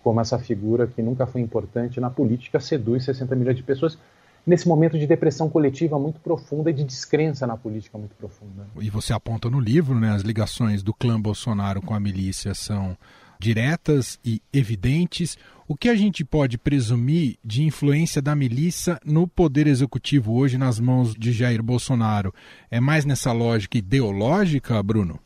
como 0.00 0.20
essa 0.20 0.38
figura 0.38 0.86
que 0.86 1.02
nunca 1.02 1.26
foi 1.26 1.40
importante 1.40 1.98
na 1.98 2.08
política 2.08 2.60
seduz 2.60 3.02
60 3.04 3.34
milhões 3.34 3.56
de 3.56 3.64
pessoas 3.64 3.98
nesse 4.48 4.66
momento 4.66 4.98
de 4.98 5.06
depressão 5.06 5.50
coletiva 5.50 5.98
muito 5.98 6.18
profunda 6.20 6.70
e 6.70 6.72
de 6.72 6.82
descrença 6.82 7.46
na 7.46 7.56
política 7.56 7.98
muito 7.98 8.14
profunda. 8.14 8.66
E 8.80 8.88
você 8.88 9.12
aponta 9.12 9.50
no 9.50 9.60
livro, 9.60 9.94
né, 10.00 10.10
as 10.10 10.22
ligações 10.22 10.82
do 10.82 10.94
clã 10.94 11.20
Bolsonaro 11.20 11.82
com 11.82 11.94
a 11.94 12.00
milícia 12.00 12.54
são 12.54 12.96
diretas 13.38 14.18
e 14.24 14.40
evidentes. 14.50 15.36
O 15.68 15.76
que 15.76 15.90
a 15.90 15.94
gente 15.94 16.24
pode 16.24 16.56
presumir 16.56 17.36
de 17.44 17.62
influência 17.62 18.22
da 18.22 18.34
milícia 18.34 18.98
no 19.04 19.28
poder 19.28 19.66
executivo 19.66 20.32
hoje 20.34 20.56
nas 20.56 20.80
mãos 20.80 21.14
de 21.14 21.30
Jair 21.30 21.62
Bolsonaro? 21.62 22.34
É 22.70 22.80
mais 22.80 23.04
nessa 23.04 23.32
lógica 23.32 23.76
ideológica, 23.76 24.82
Bruno? 24.82 25.20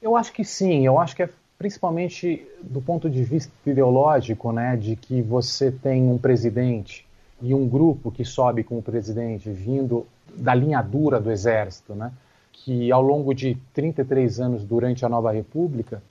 Eu 0.00 0.16
acho 0.16 0.32
que 0.32 0.44
sim. 0.44 0.86
Eu 0.86 0.98
acho 1.00 1.16
que 1.16 1.24
é 1.24 1.28
principalmente 1.58 2.46
do 2.62 2.80
ponto 2.80 3.10
de 3.10 3.24
vista 3.24 3.52
ideológico, 3.66 4.52
né, 4.52 4.76
de 4.76 4.94
que 4.94 5.20
você 5.20 5.72
tem 5.72 6.02
um 6.02 6.18
presidente 6.18 7.04
e 7.44 7.54
um 7.54 7.68
grupo 7.68 8.10
que 8.10 8.24
sobe 8.24 8.64
com 8.64 8.78
o 8.78 8.82
presidente 8.82 9.50
vindo 9.50 10.06
da 10.34 10.54
linha 10.54 10.80
dura 10.80 11.20
do 11.20 11.30
exército, 11.30 11.94
né, 11.94 12.10
que 12.50 12.90
ao 12.90 13.02
longo 13.02 13.34
de 13.34 13.54
33 13.74 14.40
anos 14.40 14.64
durante 14.64 15.04
a 15.04 15.10
Nova 15.10 15.30
República 15.30 16.02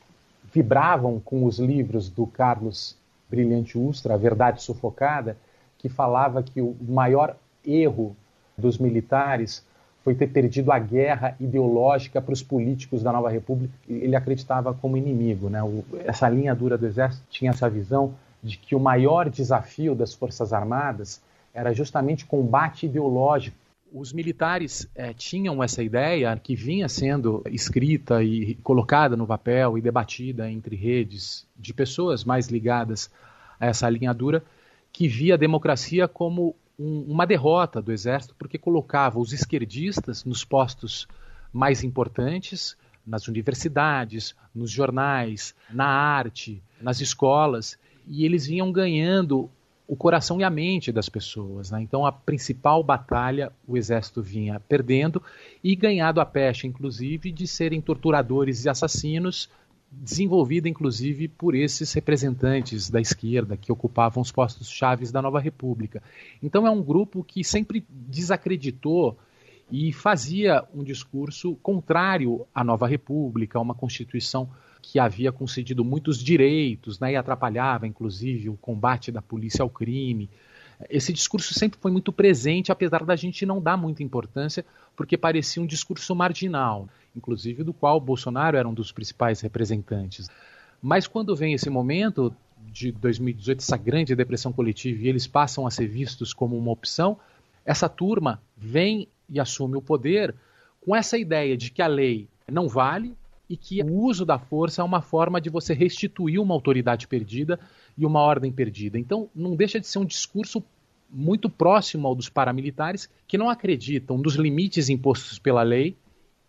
vibravam 0.53 1.19
com 1.19 1.43
os 1.45 1.57
livros 1.57 2.07
do 2.07 2.27
Carlos 2.27 2.95
Brilhante 3.31 3.79
Ustra, 3.79 4.13
A 4.13 4.17
Verdade 4.17 4.61
Sufocada, 4.61 5.35
que 5.79 5.89
falava 5.89 6.43
que 6.43 6.61
o 6.61 6.75
maior 6.87 7.35
erro 7.65 8.15
dos 8.55 8.77
militares 8.77 9.65
foi 10.03 10.13
ter 10.13 10.27
perdido 10.27 10.71
a 10.71 10.77
guerra 10.77 11.35
ideológica 11.39 12.21
para 12.21 12.33
os 12.33 12.43
políticos 12.43 13.01
da 13.01 13.11
Nova 13.11 13.31
República. 13.31 13.73
Ele 13.89 14.15
acreditava 14.15 14.71
como 14.73 14.97
inimigo. 14.97 15.49
Né? 15.49 15.59
Essa 16.05 16.29
linha 16.29 16.53
dura 16.53 16.77
do 16.77 16.85
Exército 16.85 17.23
tinha 17.31 17.49
essa 17.49 17.67
visão 17.67 18.13
de 18.43 18.57
que 18.57 18.75
o 18.75 18.79
maior 18.79 19.29
desafio 19.29 19.95
das 19.95 20.13
Forças 20.13 20.51
Armadas 20.51 21.21
era 21.53 21.73
justamente 21.73 22.25
combate 22.25 22.85
ideológico. 22.85 23.55
os 23.91 24.11
militares 24.11 24.89
é, 24.95 25.13
tinham 25.13 25.63
essa 25.63 25.83
ideia 25.83 26.35
que 26.35 26.55
vinha 26.55 26.89
sendo 26.89 27.43
escrita 27.45 28.23
e 28.23 28.55
colocada 28.55 29.15
no 29.15 29.27
papel 29.27 29.77
e 29.77 29.81
debatida 29.81 30.49
entre 30.49 30.75
redes 30.75 31.45
de 31.55 31.73
pessoas 31.73 32.23
mais 32.23 32.47
ligadas 32.47 33.09
a 33.59 33.67
essa 33.67 33.85
alinhadura, 33.85 34.43
que 34.91 35.07
via 35.07 35.35
a 35.35 35.37
democracia 35.37 36.07
como 36.07 36.55
um, 36.77 37.01
uma 37.07 37.25
derrota 37.25 37.81
do 37.81 37.91
exército, 37.91 38.35
porque 38.37 38.57
colocava 38.57 39.19
os 39.19 39.31
esquerdistas 39.31 40.25
nos 40.25 40.43
postos 40.43 41.07
mais 41.51 41.83
importantes, 41.83 42.75
nas 43.05 43.27
universidades, 43.27 44.35
nos 44.55 44.71
jornais, 44.71 45.53
na 45.69 45.85
arte, 45.85 46.61
nas 46.81 46.99
escolas, 46.99 47.77
e 48.07 48.25
eles 48.25 48.45
vinham 48.45 48.71
ganhando 48.71 49.49
o 49.87 49.95
coração 49.95 50.39
e 50.39 50.43
a 50.43 50.49
mente 50.49 50.91
das 50.91 51.09
pessoas. 51.09 51.71
Né? 51.71 51.81
Então, 51.81 52.05
a 52.05 52.11
principal 52.11 52.83
batalha 52.83 53.51
o 53.67 53.77
exército 53.77 54.21
vinha 54.21 54.59
perdendo 54.59 55.21
e 55.63 55.75
ganhado 55.75 56.21
a 56.21 56.25
pecha, 56.25 56.67
inclusive, 56.67 57.31
de 57.31 57.47
serem 57.47 57.81
torturadores 57.81 58.65
e 58.65 58.69
assassinos, 58.69 59.49
desenvolvida 59.91 60.67
inclusive 60.67 61.27
por 61.27 61.53
esses 61.53 61.93
representantes 61.93 62.89
da 62.89 62.99
esquerda 62.99 63.55
que 63.55 63.71
ocupavam 63.71 64.21
os 64.21 64.31
postos 64.31 64.69
chaves 64.69 65.11
da 65.11 65.21
nova 65.21 65.39
república. 65.39 66.01
Então, 66.41 66.65
é 66.65 66.71
um 66.71 66.81
grupo 66.81 67.23
que 67.23 67.43
sempre 67.43 67.85
desacreditou 67.89 69.17
e 69.71 69.91
fazia 69.93 70.63
um 70.73 70.83
discurso 70.83 71.55
contrário 71.61 72.45
à 72.53 72.63
nova 72.63 72.87
república, 72.87 73.57
a 73.57 73.61
uma 73.61 73.75
constituição 73.75 74.49
que 74.83 74.99
havia 74.99 75.31
concedido 75.31 75.83
muitos 75.83 76.21
direitos 76.21 76.99
né, 76.99 77.13
e 77.13 77.15
atrapalhava, 77.15 77.87
inclusive, 77.87 78.49
o 78.49 78.57
combate 78.57 79.13
da 79.13 79.21
polícia 79.21 79.63
ao 79.63 79.69
crime. 79.69 80.29
Esse 80.89 81.13
discurso 81.13 81.53
sempre 81.53 81.79
foi 81.79 81.89
muito 81.89 82.11
presente, 82.11 82.69
apesar 82.69 83.05
da 83.05 83.15
gente 83.15 83.45
não 83.45 83.61
dar 83.61 83.77
muita 83.77 84.03
importância, 84.03 84.65
porque 84.93 85.17
parecia 85.17 85.63
um 85.63 85.65
discurso 85.65 86.13
marginal, 86.13 86.89
inclusive 87.15 87.63
do 87.63 87.71
qual 87.73 87.97
Bolsonaro 87.97 88.57
era 88.57 88.67
um 88.67 88.73
dos 88.73 88.91
principais 88.91 89.39
representantes. 89.39 90.29
Mas 90.81 91.07
quando 91.07 91.33
vem 91.33 91.53
esse 91.53 91.69
momento 91.69 92.35
de 92.69 92.91
2018, 92.91 93.59
essa 93.59 93.77
grande 93.77 94.13
depressão 94.13 94.51
coletiva, 94.51 95.01
e 95.01 95.07
eles 95.07 95.25
passam 95.25 95.65
a 95.65 95.71
ser 95.71 95.87
vistos 95.87 96.33
como 96.33 96.57
uma 96.57 96.71
opção, 96.71 97.17
essa 97.65 97.87
turma 97.87 98.41
vem 98.57 99.07
e 99.29 99.39
assume 99.39 99.77
o 99.77 99.81
poder 99.81 100.35
com 100.81 100.93
essa 100.93 101.17
ideia 101.17 101.55
de 101.55 101.71
que 101.71 101.81
a 101.81 101.87
lei 101.87 102.27
não 102.51 102.67
vale, 102.67 103.15
e 103.49 103.57
que 103.57 103.81
o 103.83 103.93
uso 103.93 104.25
da 104.25 104.39
força 104.39 104.81
é 104.81 104.85
uma 104.85 105.01
forma 105.01 105.39
de 105.39 105.49
você 105.49 105.73
restituir 105.73 106.39
uma 106.39 106.53
autoridade 106.53 107.07
perdida 107.07 107.59
e 107.97 108.05
uma 108.05 108.19
ordem 108.19 108.51
perdida. 108.51 108.97
Então, 108.97 109.29
não 109.35 109.55
deixa 109.55 109.79
de 109.79 109.87
ser 109.87 109.99
um 109.99 110.05
discurso 110.05 110.63
muito 111.09 111.49
próximo 111.49 112.07
ao 112.07 112.15
dos 112.15 112.29
paramilitares 112.29 113.09
que 113.27 113.37
não 113.37 113.49
acreditam 113.49 114.17
nos 114.17 114.35
limites 114.35 114.89
impostos 114.89 115.37
pela 115.37 115.61
lei 115.61 115.95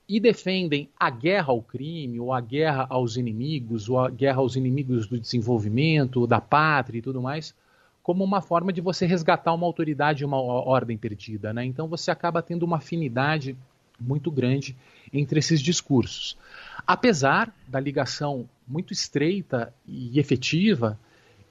e 0.09 0.21
defendem 0.21 0.89
a 0.99 1.11
guerra 1.11 1.51
ao 1.51 1.63
crime, 1.63 2.21
ou 2.21 2.33
a 2.33 2.41
guerra 2.41 2.87
aos 2.91 3.17
inimigos, 3.17 3.89
ou 3.89 3.99
a 3.99 4.11
guerra 4.11 4.39
aos 4.39 4.55
inimigos 4.55 5.07
do 5.07 5.19
desenvolvimento, 5.19 6.27
da 6.27 6.41
pátria 6.41 6.99
e 6.99 7.03
tudo 7.03 7.23
mais, 7.23 7.55
como 8.03 8.23
uma 8.23 8.43
forma 8.43 8.73
de 8.73 8.83
você 8.83 9.07
resgatar 9.07 9.55
uma 9.55 9.67
autoridade 9.67 10.23
e 10.23 10.27
uma 10.27 10.39
ordem 10.39 10.97
perdida. 10.97 11.53
Né? 11.53 11.65
Então 11.65 11.89
você 11.89 12.11
acaba 12.11 12.43
tendo 12.43 12.65
uma 12.65 12.77
afinidade 12.77 13.57
muito 13.99 14.31
grande 14.31 14.77
entre 15.13 15.39
esses 15.39 15.61
discursos. 15.61 16.37
Apesar 16.87 17.55
da 17.67 17.81
ligação 17.81 18.49
muito 18.67 18.93
estreita 18.93 19.73
e 19.87 20.19
efetiva 20.19 20.99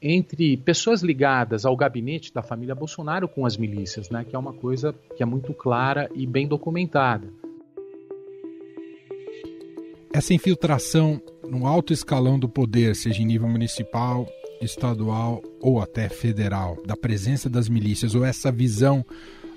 entre 0.02 0.58
pessoas 0.58 1.02
ligadas 1.02 1.66
ao 1.66 1.76
gabinete 1.78 2.34
da 2.34 2.44
família 2.44 2.76
Bolsonaro 2.76 3.28
com 3.28 3.46
as 3.46 3.56
milícias, 3.56 4.10
né, 4.10 4.26
que 4.26 4.36
é 4.36 4.40
uma 4.40 4.54
coisa 4.54 4.94
que 5.16 5.24
é 5.24 5.26
muito 5.26 5.54
clara 5.54 6.10
e 6.14 6.28
bem 6.28 6.48
documentada. 6.48 7.28
Essa 10.14 10.34
infiltração 10.34 11.22
no 11.50 11.66
alto 11.66 11.94
escalão 11.94 12.38
do 12.38 12.48
poder, 12.48 12.96
seja 12.96 13.22
em 13.22 13.26
nível 13.26 13.48
municipal, 13.48 14.28
estadual 14.62 15.42
ou 15.60 15.82
até 15.82 16.10
federal, 16.10 16.78
da 16.86 16.96
presença 16.96 17.50
das 17.50 17.68
milícias, 17.68 18.14
ou 18.14 18.24
essa 18.24 18.52
visão 18.52 19.06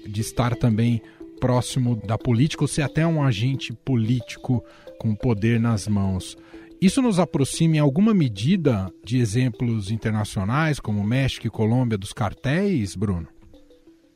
de 0.07 0.21
estar 0.21 0.55
também 0.57 1.03
próximo 1.39 1.97
da 1.97 2.19
política 2.19 2.65
ou 2.65 2.69
ser 2.69 2.83
até 2.83 3.07
um 3.07 3.23
agente 3.23 3.73
político 3.73 4.65
com 4.99 5.15
poder 5.15 5.61
nas 5.61 5.87
mãos. 5.87 6.37
Isso 6.81 7.01
nos 7.01 7.19
aproxima 7.19 7.77
em 7.77 7.79
alguma 7.79 8.13
medida 8.13 8.93
de 9.03 9.19
exemplos 9.19 9.91
internacionais 9.91 10.79
como 10.79 11.03
México 11.03 11.47
e 11.47 11.51
Colômbia 11.51 11.97
dos 11.97 12.13
cartéis, 12.13 12.95
Bruno? 12.95 13.29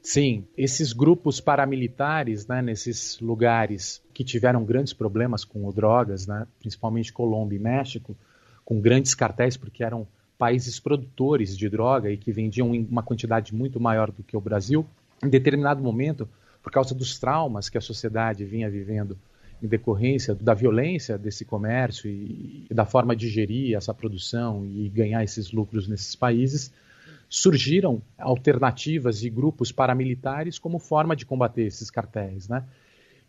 Sim, 0.02 0.44
esses 0.56 0.92
grupos 0.92 1.40
paramilitares, 1.40 2.46
né, 2.46 2.62
nesses 2.62 3.18
lugares 3.20 4.02
que 4.14 4.24
tiveram 4.24 4.64
grandes 4.64 4.92
problemas 4.92 5.44
com 5.44 5.70
drogas, 5.70 6.26
né, 6.26 6.46
principalmente 6.58 7.12
Colômbia 7.12 7.56
e 7.56 7.60
México, 7.60 8.16
com 8.64 8.80
grandes 8.80 9.14
cartéis 9.14 9.56
porque 9.56 9.84
eram 9.84 10.06
países 10.38 10.80
produtores 10.80 11.56
de 11.56 11.68
droga 11.68 12.10
e 12.10 12.16
que 12.16 12.32
vendiam 12.32 12.70
uma 12.70 13.02
quantidade 13.02 13.54
muito 13.54 13.78
maior 13.78 14.10
do 14.10 14.22
que 14.22 14.36
o 14.36 14.40
Brasil. 14.40 14.86
Em 15.22 15.28
determinado 15.28 15.82
momento, 15.82 16.26
por 16.62 16.70
causa 16.70 16.94
dos 16.94 17.18
traumas 17.18 17.68
que 17.68 17.78
a 17.78 17.80
sociedade 17.80 18.44
vinha 18.44 18.68
vivendo 18.70 19.18
em 19.62 19.66
decorrência 19.66 20.34
da 20.34 20.54
violência 20.54 21.18
desse 21.18 21.44
comércio 21.44 22.08
e, 22.08 22.66
e 22.70 22.74
da 22.74 22.86
forma 22.86 23.14
de 23.14 23.28
gerir 23.28 23.76
essa 23.76 23.92
produção 23.92 24.64
e 24.64 24.88
ganhar 24.88 25.22
esses 25.22 25.52
lucros 25.52 25.86
nesses 25.86 26.16
países, 26.16 26.72
surgiram 27.28 28.02
alternativas 28.18 29.22
e 29.22 29.30
grupos 29.30 29.70
paramilitares 29.70 30.58
como 30.58 30.78
forma 30.78 31.14
de 31.14 31.26
combater 31.26 31.62
esses 31.62 31.90
cartéis, 31.90 32.48
né? 32.48 32.64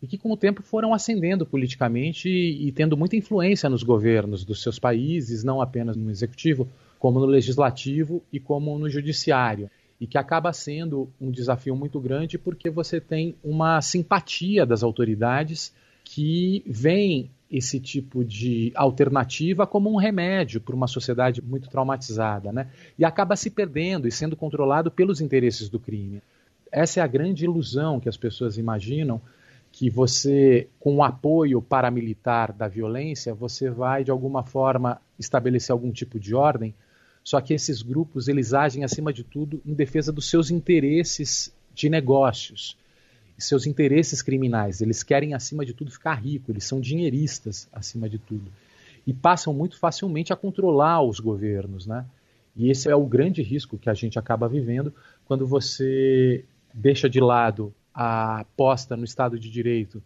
E 0.02 0.06
que 0.06 0.18
com 0.18 0.32
o 0.32 0.36
tempo 0.36 0.62
foram 0.62 0.92
ascendendo 0.92 1.46
politicamente 1.46 2.28
e, 2.28 2.66
e 2.66 2.72
tendo 2.72 2.96
muita 2.96 3.14
influência 3.14 3.70
nos 3.70 3.84
governos 3.84 4.44
dos 4.44 4.60
seus 4.60 4.76
países, 4.76 5.44
não 5.44 5.60
apenas 5.60 5.96
no 5.96 6.10
executivo, 6.10 6.68
como 6.98 7.20
no 7.20 7.26
legislativo 7.26 8.20
e 8.32 8.40
como 8.40 8.76
no 8.78 8.88
judiciário 8.88 9.70
e 10.02 10.06
que 10.08 10.18
acaba 10.18 10.52
sendo 10.52 11.08
um 11.20 11.30
desafio 11.30 11.76
muito 11.76 12.00
grande 12.00 12.36
porque 12.36 12.68
você 12.68 13.00
tem 13.00 13.36
uma 13.40 13.80
simpatia 13.80 14.66
das 14.66 14.82
autoridades 14.82 15.72
que 16.02 16.64
veem 16.66 17.30
esse 17.48 17.78
tipo 17.78 18.24
de 18.24 18.72
alternativa 18.74 19.64
como 19.64 19.88
um 19.88 19.94
remédio 19.94 20.60
para 20.60 20.74
uma 20.74 20.88
sociedade 20.88 21.40
muito 21.40 21.70
traumatizada, 21.70 22.50
né? 22.50 22.66
E 22.98 23.04
acaba 23.04 23.36
se 23.36 23.48
perdendo 23.48 24.08
e 24.08 24.10
sendo 24.10 24.34
controlado 24.34 24.90
pelos 24.90 25.20
interesses 25.20 25.68
do 25.68 25.78
crime. 25.78 26.20
Essa 26.72 26.98
é 26.98 27.02
a 27.04 27.06
grande 27.06 27.44
ilusão 27.44 28.00
que 28.00 28.08
as 28.08 28.16
pessoas 28.16 28.58
imaginam 28.58 29.20
que 29.70 29.88
você, 29.88 30.66
com 30.80 30.96
o 30.96 31.04
apoio 31.04 31.62
paramilitar 31.62 32.52
da 32.52 32.66
violência, 32.66 33.34
você 33.34 33.70
vai 33.70 34.02
de 34.02 34.10
alguma 34.10 34.42
forma 34.42 35.00
estabelecer 35.16 35.72
algum 35.72 35.92
tipo 35.92 36.18
de 36.18 36.34
ordem 36.34 36.74
só 37.24 37.40
que 37.40 37.54
esses 37.54 37.82
grupos 37.82 38.28
eles 38.28 38.52
agem 38.52 38.84
acima 38.84 39.12
de 39.12 39.22
tudo 39.22 39.60
em 39.64 39.74
defesa 39.74 40.12
dos 40.12 40.28
seus 40.28 40.50
interesses 40.50 41.52
de 41.74 41.88
negócios, 41.88 42.76
seus 43.38 43.66
interesses 43.66 44.22
criminais. 44.22 44.80
Eles 44.80 45.02
querem 45.02 45.34
acima 45.34 45.64
de 45.64 45.72
tudo 45.72 45.90
ficar 45.90 46.14
rico, 46.14 46.50
eles 46.50 46.64
são 46.64 46.80
dinheiristas 46.80 47.68
acima 47.72 48.08
de 48.08 48.18
tudo 48.18 48.50
e 49.06 49.12
passam 49.12 49.52
muito 49.52 49.78
facilmente 49.78 50.32
a 50.32 50.36
controlar 50.36 51.02
os 51.02 51.18
governos, 51.18 51.86
né? 51.86 52.06
E 52.54 52.70
esse 52.70 52.88
é 52.88 52.94
o 52.94 53.06
grande 53.06 53.42
risco 53.42 53.78
que 53.78 53.88
a 53.88 53.94
gente 53.94 54.18
acaba 54.18 54.48
vivendo 54.48 54.92
quando 55.24 55.46
você 55.46 56.44
deixa 56.72 57.08
de 57.08 57.20
lado 57.20 57.74
a 57.94 58.40
aposta 58.40 58.96
no 58.96 59.04
Estado 59.04 59.38
de 59.38 59.50
Direito 59.50 60.02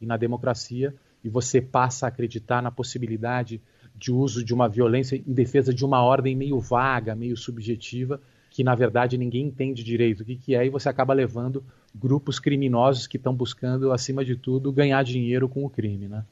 e 0.00 0.06
na 0.06 0.16
democracia 0.16 0.94
e 1.22 1.28
você 1.28 1.60
passa 1.60 2.06
a 2.06 2.08
acreditar 2.08 2.62
na 2.62 2.70
possibilidade 2.70 3.60
de 3.94 4.12
uso 4.12 4.44
de 4.44 4.52
uma 4.52 4.68
violência 4.68 5.16
em 5.16 5.32
defesa 5.32 5.72
de 5.72 5.84
uma 5.84 6.02
ordem 6.02 6.34
meio 6.34 6.58
vaga, 6.58 7.14
meio 7.14 7.36
subjetiva, 7.36 8.20
que 8.50 8.64
na 8.64 8.74
verdade 8.74 9.16
ninguém 9.16 9.46
entende 9.46 9.82
direito 9.82 10.20
o 10.20 10.24
que, 10.24 10.36
que 10.36 10.54
é, 10.54 10.66
e 10.66 10.70
você 10.70 10.88
acaba 10.88 11.12
levando 11.12 11.64
grupos 11.94 12.38
criminosos 12.38 13.06
que 13.06 13.16
estão 13.16 13.34
buscando, 13.34 13.92
acima 13.92 14.24
de 14.24 14.36
tudo, 14.36 14.72
ganhar 14.72 15.02
dinheiro 15.04 15.48
com 15.48 15.64
o 15.64 15.70
crime. 15.70 16.08
Né? 16.08 16.24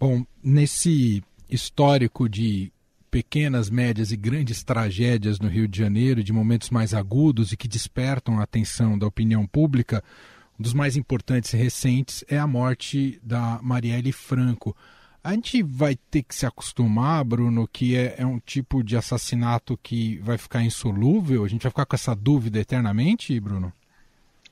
Bom, 0.00 0.24
nesse 0.42 1.22
histórico 1.48 2.28
de 2.28 2.72
pequenas, 3.10 3.70
médias 3.70 4.12
e 4.12 4.16
grandes 4.16 4.62
tragédias 4.62 5.40
no 5.40 5.48
Rio 5.48 5.66
de 5.66 5.78
Janeiro, 5.78 6.22
de 6.22 6.32
momentos 6.32 6.70
mais 6.70 6.92
agudos 6.92 7.52
e 7.52 7.56
que 7.56 7.68
despertam 7.68 8.38
a 8.38 8.42
atenção 8.42 8.98
da 8.98 9.06
opinião 9.06 9.46
pública, 9.46 10.02
um 10.58 10.62
dos 10.62 10.74
mais 10.74 10.96
importantes 10.96 11.52
e 11.52 11.56
recentes 11.56 12.24
é 12.28 12.38
a 12.38 12.46
morte 12.46 13.18
da 13.22 13.60
Marielle 13.62 14.12
Franco. 14.12 14.76
A 15.22 15.32
gente 15.32 15.62
vai 15.62 15.96
ter 16.10 16.22
que 16.22 16.34
se 16.34 16.46
acostumar, 16.46 17.24
Bruno, 17.24 17.68
que 17.68 17.96
é, 17.96 18.16
é, 18.18 18.26
um 18.26 18.38
tipo 18.38 18.82
de 18.82 18.96
assassinato 18.96 19.78
que 19.82 20.18
vai 20.18 20.38
ficar 20.38 20.62
insolúvel? 20.62 21.44
A 21.44 21.48
gente 21.48 21.62
vai 21.62 21.70
ficar 21.70 21.84
com 21.84 21.96
essa 21.96 22.14
dúvida 22.14 22.58
eternamente, 22.58 23.38
Bruno? 23.40 23.72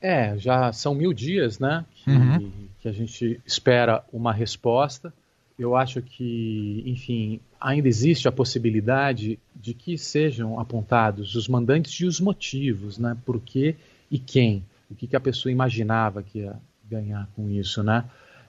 É, 0.00 0.36
já 0.36 0.72
são 0.72 0.94
mil 0.94 1.12
dias, 1.12 1.58
né? 1.58 1.84
Que, 1.94 2.10
uhum. 2.10 2.52
que 2.80 2.88
a 2.88 2.92
gente 2.92 3.40
espera 3.46 4.04
uma 4.12 4.32
resposta. 4.32 5.12
Eu 5.58 5.74
acho 5.74 6.02
que, 6.02 6.82
enfim, 6.84 7.40
ainda 7.58 7.88
existe 7.88 8.28
a 8.28 8.32
possibilidade 8.32 9.38
de 9.54 9.72
que 9.72 9.96
sejam 9.96 10.60
apontados 10.60 11.34
os 11.34 11.48
mandantes 11.48 11.92
e 12.00 12.04
os 12.04 12.20
motivos, 12.20 12.98
né? 12.98 13.16
Por 13.24 13.40
quê 13.40 13.76
e 14.10 14.18
quem 14.18 14.62
o 14.90 14.94
que, 14.94 15.06
que 15.06 15.16
a 15.16 15.20
pessoa 15.20 15.52
imaginava 15.52 16.22
que 16.22 16.40
ia 16.40 16.56
ganhar 16.88 17.28
com 17.34 17.50
isso, 17.50 17.82
né? 17.82 18.04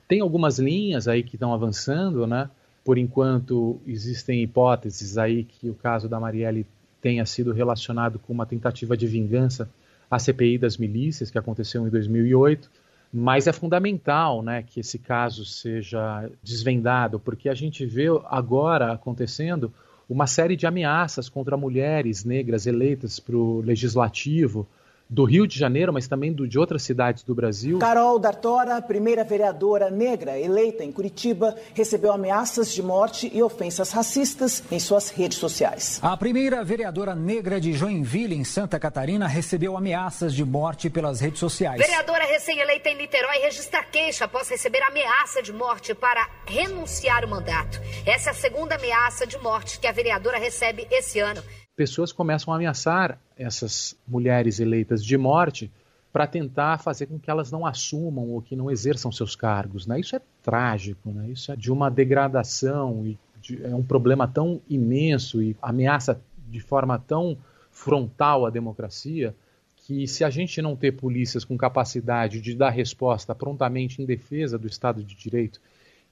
Tem 0.07 0.21
algumas 0.21 0.57
linhas 0.57 1.07
aí 1.07 1.21
que 1.23 1.35
estão 1.35 1.53
avançando, 1.53 2.25
né? 2.25 2.49
Por 2.83 2.97
enquanto, 2.97 3.81
existem 3.85 4.41
hipóteses 4.41 5.17
aí 5.17 5.43
que 5.43 5.69
o 5.69 5.73
caso 5.73 6.07
da 6.07 6.19
Marielle 6.19 6.65
tenha 7.01 7.25
sido 7.25 7.51
relacionado 7.51 8.17
com 8.17 8.31
uma 8.31 8.45
tentativa 8.45 8.95
de 8.95 9.05
vingança 9.05 9.69
à 10.09 10.17
CPI 10.17 10.57
das 10.57 10.77
milícias, 10.77 11.29
que 11.29 11.37
aconteceu 11.37 11.85
em 11.85 11.89
2008. 11.89 12.69
Mas 13.11 13.47
é 13.47 13.53
fundamental 13.53 14.41
né, 14.41 14.63
que 14.63 14.79
esse 14.79 14.99
caso 14.99 15.45
seja 15.45 16.29
desvendado, 16.43 17.19
porque 17.19 17.49
a 17.49 17.53
gente 17.53 17.85
vê 17.85 18.07
agora 18.29 18.93
acontecendo 18.93 19.71
uma 20.09 20.27
série 20.27 20.55
de 20.55 20.65
ameaças 20.65 21.27
contra 21.27 21.57
mulheres 21.57 22.23
negras 22.23 22.65
eleitas 22.65 23.19
para 23.19 23.35
o 23.35 23.61
legislativo, 23.61 24.67
do 25.09 25.23
Rio 25.23 25.47
de 25.47 25.57
Janeiro, 25.57 25.93
mas 25.93 26.07
também 26.07 26.33
do, 26.33 26.47
de 26.47 26.59
outras 26.59 26.83
cidades 26.83 27.23
do 27.23 27.33
Brasil. 27.33 27.79
Carol 27.79 28.19
D'Artora, 28.19 28.81
primeira 28.81 29.23
vereadora 29.23 29.89
negra 29.89 30.37
eleita 30.39 30.83
em 30.83 30.91
Curitiba, 30.91 31.55
recebeu 31.73 32.11
ameaças 32.11 32.73
de 32.73 32.81
morte 32.81 33.31
e 33.33 33.41
ofensas 33.41 33.91
racistas 33.91 34.63
em 34.71 34.79
suas 34.79 35.09
redes 35.09 35.37
sociais. 35.37 35.99
A 36.01 36.15
primeira 36.17 36.63
vereadora 36.63 37.15
negra 37.15 37.59
de 37.59 37.73
Joinville, 37.73 38.35
em 38.35 38.43
Santa 38.43 38.79
Catarina, 38.79 39.27
recebeu 39.27 39.77
ameaças 39.77 40.33
de 40.33 40.43
morte 40.43 40.89
pelas 40.89 41.19
redes 41.19 41.39
sociais. 41.39 41.79
Vereadora 41.79 42.25
recém-eleita 42.25 42.89
em 42.89 42.97
Niterói 42.97 43.37
registra 43.39 43.83
queixa 43.83 44.25
após 44.25 44.49
receber 44.49 44.81
ameaça 44.83 45.41
de 45.41 45.53
morte 45.53 45.93
para 45.93 46.27
renunciar 46.45 47.23
o 47.23 47.29
mandato. 47.29 47.79
Essa 48.05 48.29
é 48.29 48.31
a 48.31 48.35
segunda 48.35 48.75
ameaça 48.75 49.25
de 49.25 49.37
morte 49.39 49.79
que 49.79 49.87
a 49.87 49.91
vereadora 49.91 50.37
recebe 50.37 50.87
esse 50.91 51.19
ano 51.19 51.41
pessoas 51.77 52.11
começam 52.11 52.51
a 52.51 52.57
ameaçar 52.57 53.19
essas 53.37 53.95
mulheres 54.07 54.59
eleitas 54.59 55.05
de 55.05 55.15
morte 55.15 55.71
para 56.11 56.25
tentar 56.25 56.79
fazer 56.79 57.05
com 57.05 57.19
que 57.19 57.29
elas 57.29 57.51
não 57.51 57.67
assumam 57.67 58.31
ou 58.31 58.41
que 58.41 58.55
não 58.55 58.71
exerçam 58.71 59.11
seus 59.11 59.35
cargos. 59.35 59.85
Né? 59.85 59.99
Isso 59.99 60.15
é 60.15 60.21
trágico, 60.41 61.11
né? 61.11 61.29
isso 61.29 61.51
é 61.51 61.55
de 61.55 61.71
uma 61.71 61.91
degradação, 61.91 63.05
e 63.05 63.19
de, 63.39 63.63
é 63.63 63.75
um 63.75 63.83
problema 63.83 64.27
tão 64.27 64.59
imenso 64.67 65.39
e 65.39 65.55
ameaça 65.61 66.19
de 66.47 66.59
forma 66.59 66.97
tão 66.97 67.37
frontal 67.69 68.47
a 68.47 68.49
democracia 68.49 69.35
que 69.75 70.07
se 70.07 70.23
a 70.23 70.31
gente 70.31 70.59
não 70.63 70.75
ter 70.75 70.93
polícias 70.93 71.45
com 71.45 71.55
capacidade 71.55 72.41
de 72.41 72.55
dar 72.55 72.71
resposta 72.71 73.35
prontamente 73.35 74.01
em 74.01 74.05
defesa 74.05 74.57
do 74.57 74.65
Estado 74.65 75.03
de 75.03 75.13
Direito, 75.13 75.61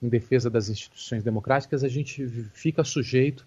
em 0.00 0.08
defesa 0.08 0.48
das 0.48 0.68
instituições 0.68 1.24
democráticas, 1.24 1.82
a 1.82 1.88
gente 1.88 2.24
fica 2.54 2.84
sujeito 2.84 3.44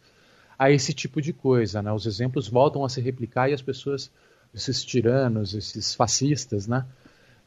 a 0.60 0.70
esse 0.70 0.94
tipo 0.94 1.22
de 1.22 1.32
coisa. 1.32 1.82
Né? 1.82 1.92
Os 1.92 2.06
exemplos 2.06 2.50
voltam 2.50 2.84
a 2.84 2.90
se 2.90 3.00
replicar 3.00 3.50
e 3.50 3.54
as 3.54 3.62
pessoas, 3.62 4.12
esses 4.54 4.84
tiranos, 4.84 5.54
esses 5.56 5.96
fascistas, 5.96 6.68
né? 6.68 6.86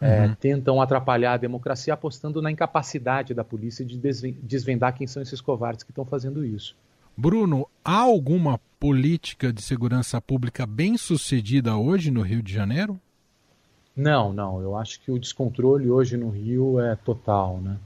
É, 0.01 0.27
uhum. 0.27 0.35
tentam 0.35 0.83
atrapalhar 0.83 1.35
a 1.35 1.37
democracia 1.37 1.95
apostando 1.95 2.43
na 2.43 2.51
incapacidade 2.51 3.33
da 3.33 3.45
polícia 3.45 3.85
de 3.85 3.97
desvendar 4.43 4.97
quem 4.97 5.07
são 5.07 5.23
esses 5.23 5.41
covardes 5.41 5.85
que 5.85 5.93
estão 5.93 6.05
fazendo 6.05 6.45
isso. 6.45 6.75
Bruno, 7.17 7.69
há 7.85 7.99
alguma 7.99 8.59
política 8.81 9.53
de 9.53 9.63
segurança 9.63 10.21
pública 10.21 10.67
bem 10.67 10.99
sucedida 10.99 11.77
hoje 11.77 12.11
no 12.11 12.23
Rio 12.23 12.43
de 12.43 12.53
Janeiro? 12.53 13.01
Não, 13.95 14.33
não. 14.33 14.61
Eu 14.61 14.77
acho 14.77 15.01
que 15.01 15.13
o 15.13 15.21
descontrole 15.21 15.89
hoje 15.89 16.17
no 16.17 16.31
Rio 16.31 16.81
é 16.81 16.97
total, 16.97 17.61
né? 17.61 17.77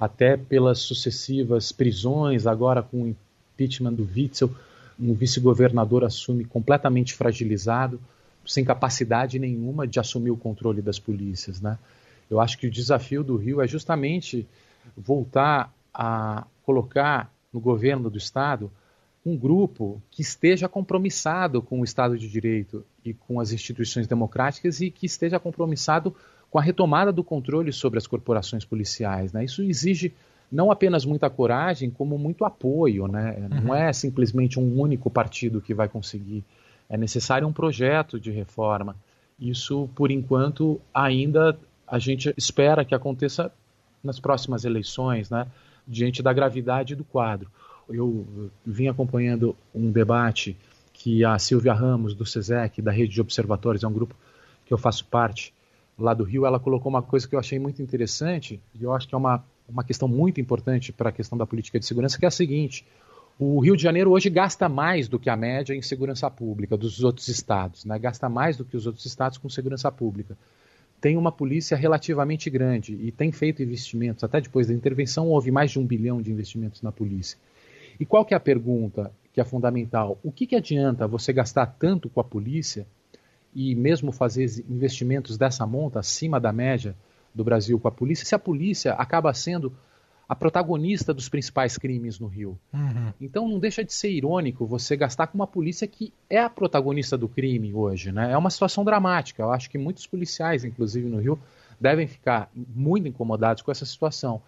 Até 0.00 0.38
pelas 0.38 0.78
sucessivas 0.78 1.70
prisões, 1.70 2.46
agora 2.46 2.82
com 2.82 3.02
o 3.02 3.08
impeachment 3.08 3.92
do 3.92 4.08
Witzel, 4.10 4.50
um 4.98 5.14
vice-governador 5.14 6.04
assume 6.04 6.44
completamente 6.44 7.14
fragilizado, 7.14 8.00
sem 8.46 8.64
capacidade 8.64 9.38
nenhuma 9.38 9.86
de 9.86 10.00
assumir 10.00 10.30
o 10.30 10.36
controle 10.36 10.82
das 10.82 10.98
polícias. 10.98 11.60
Né? 11.60 11.78
Eu 12.30 12.40
acho 12.40 12.58
que 12.58 12.66
o 12.66 12.70
desafio 12.70 13.22
do 13.22 13.36
Rio 13.36 13.60
é 13.60 13.68
justamente 13.68 14.46
voltar 14.96 15.72
a 15.92 16.46
colocar 16.64 17.32
no 17.52 17.60
governo 17.60 18.10
do 18.10 18.18
Estado 18.18 18.70
um 19.24 19.36
grupo 19.36 20.00
que 20.10 20.22
esteja 20.22 20.68
compromissado 20.68 21.60
com 21.60 21.80
o 21.80 21.84
Estado 21.84 22.18
de 22.18 22.28
Direito 22.28 22.84
e 23.04 23.12
com 23.12 23.40
as 23.40 23.52
instituições 23.52 24.06
democráticas 24.06 24.80
e 24.80 24.90
que 24.90 25.06
esteja 25.06 25.38
compromissado 25.38 26.14
com 26.50 26.58
a 26.58 26.62
retomada 26.62 27.12
do 27.12 27.22
controle 27.22 27.72
sobre 27.72 27.98
as 27.98 28.06
corporações 28.06 28.64
policiais. 28.64 29.32
Né? 29.32 29.44
Isso 29.44 29.62
exige 29.62 30.14
não 30.50 30.70
apenas 30.70 31.04
muita 31.04 31.28
coragem, 31.28 31.90
como 31.90 32.18
muito 32.18 32.44
apoio. 32.44 33.06
Né? 33.06 33.48
Uhum. 33.50 33.60
Não 33.66 33.74
é 33.74 33.92
simplesmente 33.92 34.58
um 34.58 34.80
único 34.80 35.10
partido 35.10 35.60
que 35.60 35.74
vai 35.74 35.88
conseguir. 35.88 36.44
É 36.88 36.96
necessário 36.96 37.46
um 37.46 37.52
projeto 37.52 38.18
de 38.18 38.30
reforma. 38.30 38.96
Isso, 39.38 39.88
por 39.94 40.10
enquanto, 40.10 40.80
ainda 40.92 41.58
a 41.86 41.98
gente 41.98 42.32
espera 42.36 42.84
que 42.84 42.94
aconteça 42.94 43.52
nas 44.02 44.18
próximas 44.18 44.64
eleições, 44.64 45.30
né? 45.30 45.46
diante 45.86 46.22
da 46.22 46.32
gravidade 46.32 46.94
do 46.94 47.04
quadro. 47.04 47.50
Eu 47.88 48.50
vim 48.64 48.88
acompanhando 48.88 49.56
um 49.74 49.90
debate 49.90 50.56
que 50.92 51.24
a 51.24 51.38
Silvia 51.38 51.72
Ramos, 51.72 52.14
do 52.14 52.26
SESEC, 52.26 52.82
da 52.82 52.90
Rede 52.90 53.14
de 53.14 53.20
Observatórios, 53.20 53.82
é 53.82 53.88
um 53.88 53.92
grupo 53.92 54.14
que 54.66 54.74
eu 54.74 54.78
faço 54.78 55.06
parte, 55.06 55.54
lá 55.98 56.12
do 56.12 56.24
Rio, 56.24 56.44
ela 56.44 56.60
colocou 56.60 56.90
uma 56.90 57.02
coisa 57.02 57.26
que 57.26 57.34
eu 57.34 57.38
achei 57.38 57.58
muito 57.58 57.80
interessante, 57.80 58.60
e 58.78 58.84
eu 58.84 58.92
acho 58.92 59.08
que 59.08 59.14
é 59.14 59.18
uma 59.18 59.42
uma 59.68 59.84
questão 59.84 60.08
muito 60.08 60.40
importante 60.40 60.92
para 60.92 61.10
a 61.10 61.12
questão 61.12 61.36
da 61.36 61.46
política 61.46 61.78
de 61.78 61.86
segurança, 61.86 62.18
que 62.18 62.24
é 62.24 62.28
a 62.28 62.30
seguinte: 62.30 62.86
o 63.38 63.60
Rio 63.60 63.76
de 63.76 63.82
Janeiro 63.82 64.10
hoje 64.10 64.28
gasta 64.28 64.68
mais 64.68 65.08
do 65.08 65.18
que 65.18 65.30
a 65.30 65.36
média 65.36 65.74
em 65.74 65.82
segurança 65.82 66.28
pública 66.30 66.76
dos 66.76 67.04
outros 67.04 67.28
estados, 67.28 67.84
né? 67.84 67.98
gasta 67.98 68.28
mais 68.28 68.56
do 68.56 68.64
que 68.64 68.76
os 68.76 68.86
outros 68.86 69.06
estados 69.06 69.38
com 69.38 69.48
segurança 69.48 69.90
pública. 69.92 70.36
Tem 71.00 71.16
uma 71.16 71.30
polícia 71.30 71.76
relativamente 71.76 72.50
grande 72.50 72.94
e 72.94 73.12
tem 73.12 73.30
feito 73.30 73.62
investimentos. 73.62 74.24
Até 74.24 74.40
depois 74.40 74.66
da 74.66 74.74
intervenção, 74.74 75.28
houve 75.28 75.52
mais 75.52 75.70
de 75.70 75.78
um 75.78 75.86
bilhão 75.86 76.20
de 76.20 76.32
investimentos 76.32 76.82
na 76.82 76.90
polícia. 76.90 77.38
E 78.00 78.04
qual 78.04 78.24
que 78.24 78.34
é 78.34 78.36
a 78.36 78.40
pergunta 78.40 79.12
que 79.32 79.40
é 79.40 79.44
fundamental? 79.44 80.18
O 80.24 80.32
que, 80.32 80.44
que 80.44 80.56
adianta 80.56 81.06
você 81.06 81.32
gastar 81.32 81.66
tanto 81.66 82.08
com 82.08 82.20
a 82.20 82.24
polícia 82.24 82.84
e 83.54 83.76
mesmo 83.76 84.10
fazer 84.10 84.46
investimentos 84.68 85.38
dessa 85.38 85.64
monta 85.64 86.00
acima 86.00 86.40
da 86.40 86.52
média 86.52 86.96
do 87.38 87.44
Brasil 87.44 87.78
com 87.78 87.86
a 87.86 87.92
polícia, 87.92 88.26
se 88.26 88.34
a 88.34 88.38
polícia 88.38 88.92
acaba 88.94 89.32
sendo 89.32 89.72
a 90.28 90.34
protagonista 90.34 91.14
dos 91.14 91.28
principais 91.28 91.78
crimes 91.78 92.18
no 92.18 92.26
Rio. 92.26 92.58
Uhum. 92.74 93.12
Então 93.18 93.48
não 93.48 93.58
deixa 93.58 93.82
de 93.82 93.94
ser 93.94 94.10
irônico 94.10 94.66
você 94.66 94.96
gastar 94.96 95.28
com 95.28 95.38
uma 95.38 95.46
polícia 95.46 95.86
que 95.86 96.12
é 96.28 96.40
a 96.40 96.50
protagonista 96.50 97.16
do 97.16 97.28
crime 97.28 97.72
hoje. 97.72 98.12
Né? 98.12 98.32
É 98.32 98.36
uma 98.36 98.50
situação 98.50 98.84
dramática. 98.84 99.42
Eu 99.42 99.52
acho 99.52 99.70
que 99.70 99.78
muitos 99.78 100.06
policiais, 100.06 100.64
inclusive 100.64 101.08
no 101.08 101.18
Rio, 101.18 101.38
devem 101.80 102.06
ficar 102.06 102.50
muito 102.54 103.08
incomodados 103.08 103.62
com 103.62 103.70
essa 103.70 103.86
situação. 103.86 104.42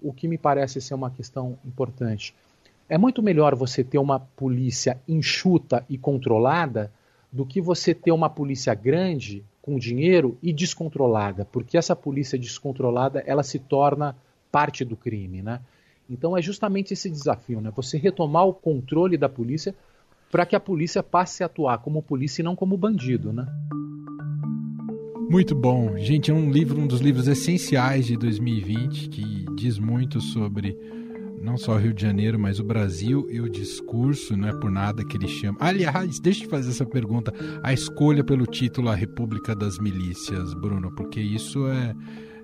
O 0.00 0.12
que 0.12 0.26
me 0.26 0.38
parece 0.38 0.80
ser 0.80 0.94
uma 0.94 1.10
questão 1.10 1.58
importante. 1.64 2.34
É 2.88 2.98
muito 2.98 3.22
melhor 3.22 3.54
você 3.54 3.84
ter 3.84 3.98
uma 3.98 4.18
polícia 4.18 4.98
enxuta 5.06 5.84
e 5.88 5.96
controlada 5.96 6.90
do 7.30 7.46
que 7.46 7.60
você 7.60 7.94
ter 7.94 8.10
uma 8.10 8.30
polícia 8.30 8.74
grande 8.74 9.44
com 9.62 9.78
dinheiro 9.78 10.38
e 10.42 10.52
descontrolada, 10.52 11.44
porque 11.44 11.76
essa 11.76 11.94
polícia 11.94 12.38
descontrolada 12.38 13.22
ela 13.26 13.42
se 13.42 13.58
torna 13.58 14.16
parte 14.50 14.84
do 14.84 14.96
crime, 14.96 15.42
né? 15.42 15.60
Então 16.08 16.36
é 16.36 16.42
justamente 16.42 16.92
esse 16.92 17.08
desafio, 17.08 17.60
né? 17.60 17.72
Você 17.76 17.96
retomar 17.96 18.46
o 18.46 18.54
controle 18.54 19.16
da 19.16 19.28
polícia 19.28 19.74
para 20.30 20.46
que 20.46 20.56
a 20.56 20.60
polícia 20.60 21.02
passe 21.02 21.42
a 21.42 21.46
atuar 21.46 21.78
como 21.78 22.02
polícia 22.02 22.42
e 22.42 22.44
não 22.44 22.56
como 22.56 22.76
bandido, 22.76 23.32
né? 23.32 23.46
Muito 25.30 25.54
bom, 25.54 25.96
gente, 25.96 26.30
é 26.30 26.34
um 26.34 26.50
livro, 26.50 26.80
um 26.80 26.86
dos 26.88 27.00
livros 27.00 27.28
essenciais 27.28 28.06
de 28.06 28.16
2020 28.16 29.08
que 29.08 29.44
diz 29.54 29.78
muito 29.78 30.20
sobre 30.20 30.76
não 31.40 31.56
só 31.56 31.76
Rio 31.76 31.94
de 31.94 32.02
Janeiro, 32.02 32.38
mas 32.38 32.60
o 32.60 32.64
Brasil 32.64 33.26
e 33.30 33.40
o 33.40 33.48
discurso, 33.48 34.36
não 34.36 34.48
é 34.48 34.52
por 34.52 34.70
nada 34.70 35.04
que 35.04 35.16
ele 35.16 35.26
chama. 35.26 35.56
Aliás, 35.60 36.20
deixa 36.20 36.44
eu 36.44 36.50
fazer 36.50 36.70
essa 36.70 36.84
pergunta: 36.84 37.32
a 37.62 37.72
escolha 37.72 38.22
pelo 38.22 38.46
título 38.46 38.90
A 38.90 38.94
República 38.94 39.54
das 39.54 39.78
Milícias, 39.78 40.52
Bruno, 40.54 40.92
porque 40.94 41.20
isso 41.20 41.66
é, 41.66 41.94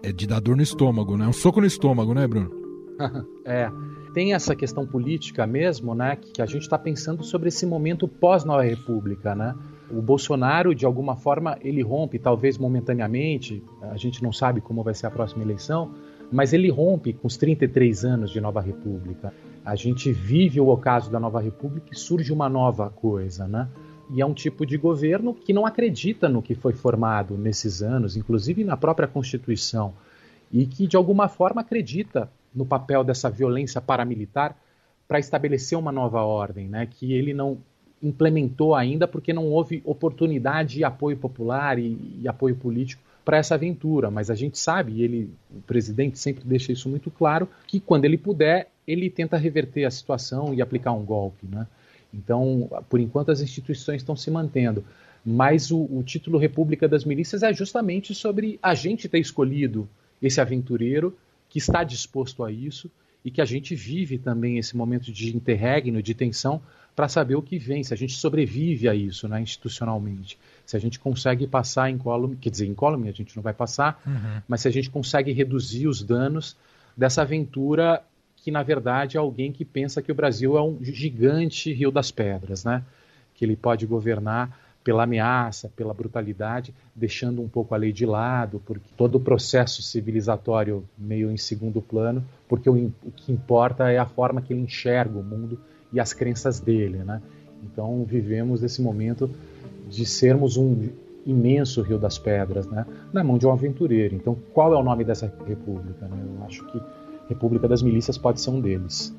é 0.03 0.13
de 0.13 0.27
dar 0.27 0.41
dor 0.41 0.57
no 0.57 0.63
estômago, 0.63 1.17
né? 1.17 1.27
Um 1.27 1.33
soco 1.33 1.61
no 1.61 1.67
estômago, 1.67 2.15
né, 2.15 2.27
Bruno? 2.27 2.51
é. 3.45 3.71
Tem 4.15 4.33
essa 4.33 4.57
questão 4.57 4.87
política 4.87 5.47
mesmo, 5.47 5.95
né? 5.95 6.17
Que 6.17 6.41
a 6.41 6.47
gente 6.47 6.63
está 6.63 6.79
pensando 6.79 7.23
sobre 7.23 7.49
esse 7.49 7.67
momento 7.67 8.09
pós-Nova 8.09 8.63
República, 8.63 9.35
né? 9.35 9.55
O 9.91 10.01
Bolsonaro, 10.01 10.75
de 10.75 10.87
alguma 10.87 11.17
forma, 11.17 11.59
ele 11.61 11.83
rompe, 11.83 12.19
talvez 12.19 12.57
momentaneamente, 12.57 13.63
a 13.83 13.97
gente 13.99 14.23
não 14.23 14.33
sabe 14.33 14.63
como 14.63 14.83
vai 14.83 14.95
ser 14.95 15.07
a 15.07 15.11
próxima 15.11 15.45
eleição, 15.45 15.93
mas 16.31 16.53
ele 16.53 16.71
rompe 16.71 17.13
com 17.13 17.27
os 17.27 17.37
33 17.37 18.05
anos 18.05 18.31
de 18.31 18.41
Nova 18.41 18.61
República. 18.61 19.33
A 19.65 19.75
gente 19.75 20.13
vive 20.13 20.61
o 20.61 20.69
ocaso 20.69 21.11
da 21.11 21.21
Nova 21.21 21.41
República 21.41 21.89
e 21.93 21.97
surge 21.97 22.33
uma 22.33 22.49
nova 22.49 22.91
coisa, 22.91 23.47
né? 23.47 23.69
E 24.11 24.21
é 24.21 24.27
um 24.27 24.35
tipo 24.35 24.65
de 24.65 24.77
governo 24.77 25.35
que 25.35 25.53
não 25.53 25.67
acredita 25.67 26.29
no 26.29 26.41
que 26.41 26.55
foi 26.55 26.73
formado 26.73 27.37
nesses 27.37 27.83
anos, 27.83 28.17
inclusive 28.17 28.63
na 28.63 28.77
própria 28.77 29.09
Constituição, 29.09 29.95
e 30.53 30.65
que 30.67 30.87
de 30.87 30.97
alguma 30.97 31.29
forma 31.29 31.61
acredita 31.61 32.31
no 32.55 32.65
papel 32.65 33.03
dessa 33.03 33.29
violência 33.29 33.81
paramilitar 33.81 34.57
para 35.09 35.19
estabelecer 35.19 35.77
uma 35.77 35.91
nova 35.91 36.23
ordem, 36.23 36.69
né? 36.69 36.87
Que 36.87 37.13
ele 37.13 37.35
não 37.35 37.59
implementou 38.03 38.75
ainda 38.75 39.09
porque 39.09 39.33
não 39.33 39.47
houve 39.47 39.83
oportunidade 39.85 40.81
e 40.81 40.85
apoio 40.85 41.17
popular 41.17 41.79
e, 41.79 42.19
e 42.21 42.29
apoio 42.29 42.55
político 42.55 43.03
para 43.27 43.39
essa 43.39 43.57
aventura, 43.57 44.09
mas 44.09 44.31
a 44.31 44.37
gente 44.37 44.57
sabe, 44.57 44.93
e 44.93 45.03
ele, 45.03 45.31
o 45.51 45.61
presidente 45.63 46.17
sempre 46.17 46.45
deixa 46.45 46.71
isso 46.71 46.89
muito 46.89 47.11
claro, 47.11 47.49
que 47.67 47.81
quando 47.81 48.05
ele 48.05 48.17
puder, 48.17 48.71
ele 48.87 49.11
tenta 49.11 49.37
reverter 49.37 49.85
a 49.85 49.91
situação 49.91 50.55
e 50.55 50.63
aplicar 50.63 50.93
um 50.93 51.05
golpe, 51.05 51.45
né? 51.45 51.67
Então, 52.15 52.71
por 52.89 53.01
enquanto, 53.01 53.33
as 53.33 53.41
instituições 53.41 54.01
estão 54.01 54.15
se 54.15 54.31
mantendo. 54.31 54.85
Mas 55.25 55.73
o, 55.73 55.89
o, 55.91 56.05
título 56.05 56.39
República 56.39 56.87
das 56.87 57.05
Milícias 57.05 57.43
é 57.43 57.53
justamente 57.53 58.15
sobre 58.15 58.61
a 58.63 58.77
gente 58.77 59.09
ter 59.09 59.19
escolhido 59.19 59.89
esse 60.23 60.41
aventureiro 60.41 61.13
que 61.49 61.59
está 61.59 61.83
disposto 61.83 62.45
a 62.45 62.53
isso 62.53 62.89
e 63.25 63.31
que 63.33 63.41
a 63.41 63.45
gente 63.45 63.75
vive 63.75 64.19
também 64.19 64.57
esse 64.57 64.77
momento 64.77 65.11
de 65.11 65.37
interregno, 65.37 66.01
de 66.01 66.15
tensão, 66.15 66.63
para 66.95 67.09
saber 67.09 67.35
o 67.35 67.43
que 67.43 67.59
vem, 67.59 67.83
se 67.83 67.93
a 67.93 67.97
gente 67.97 68.15
sobrevive 68.15 68.89
a 68.89 68.95
isso 68.95 69.27
né, 69.27 69.41
institucionalmente. 69.41 70.39
Se 70.67 70.77
a 70.77 70.81
gente 70.81 70.99
consegue 70.99 71.47
passar 71.47 71.89
em 71.89 71.97
column, 71.97 72.37
quer 72.37 72.51
dizer, 72.51 72.67
em 72.67 72.75
column 72.75 73.09
a 73.09 73.13
gente 73.13 73.35
não 73.37 73.43
vai 73.43 73.55
passar, 73.55 74.03
uhum. 74.07 74.43
mas 74.47 74.61
se 74.61 74.69
a 74.69 74.71
gente 74.71 74.91
consegue 74.91 75.33
reduzir 75.33 75.87
os 75.87 76.03
danos 76.03 76.57
dessa 76.97 77.23
aventura 77.23 78.03
que, 78.37 78.51
na 78.51 78.63
verdade, 78.63 79.17
é 79.17 79.21
alguém 79.21 79.53
que 79.53 79.65
pensa 79.65 80.03
que 80.03 80.13
o 80.13 80.15
Brasil 80.15 80.59
é 80.59 80.63
um 80.63 80.79
gigante 80.83 81.73
Rio 81.73 81.91
das 81.91 82.11
Pedras, 82.11 82.65
né? 82.65 82.83
que 83.37 83.45
ele 83.45 83.57
pode 83.57 83.87
governar 83.87 84.59
pela 84.83 85.03
ameaça, 85.03 85.69
pela 85.75 85.93
brutalidade, 85.93 86.73
deixando 86.95 87.43
um 87.43 87.49
pouco 87.49 87.75
a 87.75 87.77
lei 87.77 87.93
de 87.93 88.07
lado, 88.07 88.63
porque 88.65 88.89
todo 88.97 89.17
o 89.17 89.21
processo 89.21 89.83
civilizatório 89.83 90.85
meio 90.97 91.31
em 91.31 91.37
segundo 91.37 91.83
plano, 91.83 92.25
porque 92.49 92.71
o, 92.71 92.93
o 93.05 93.11
que 93.11 93.33
importa 93.33 93.91
é 93.91 93.99
a 93.99 94.07
forma 94.07 94.41
que 94.41 94.53
ele 94.53 94.61
enxerga 94.61 95.19
o 95.19 95.25
mundo 95.25 95.61
e 95.93 95.99
as 95.99 96.13
crenças 96.13 96.61
dele, 96.61 96.99
né? 96.99 97.21
Então 97.65 98.05
vivemos 98.05 98.63
esse 98.63 98.81
momento 98.81 99.29
de 99.87 100.05
sermos 100.05 100.57
um 100.57 100.89
imenso 101.25 101.83
Rio 101.83 101.99
das 101.99 102.19
Pedras, 102.19 102.67
né? 102.67 102.87
Na 103.13 103.25
mão 103.25 103.39
de 103.39 103.47
um 103.47 103.53
aventureiro. 103.53 104.15
Então 104.15 104.37
qual 104.53 104.73
é 104.73 104.77
o 104.77 104.83
nome 104.83 105.05
dessa 105.05 105.33
república? 105.47 106.07
Né? 106.07 106.25
Eu 106.25 106.45
acho 106.45 106.65
que 106.67 106.81
República 107.29 107.67
das 107.69 107.83
Milícias 107.83 108.17
pode 108.17 108.41
ser 108.41 108.51
um 108.51 108.61
deles. 108.61 109.15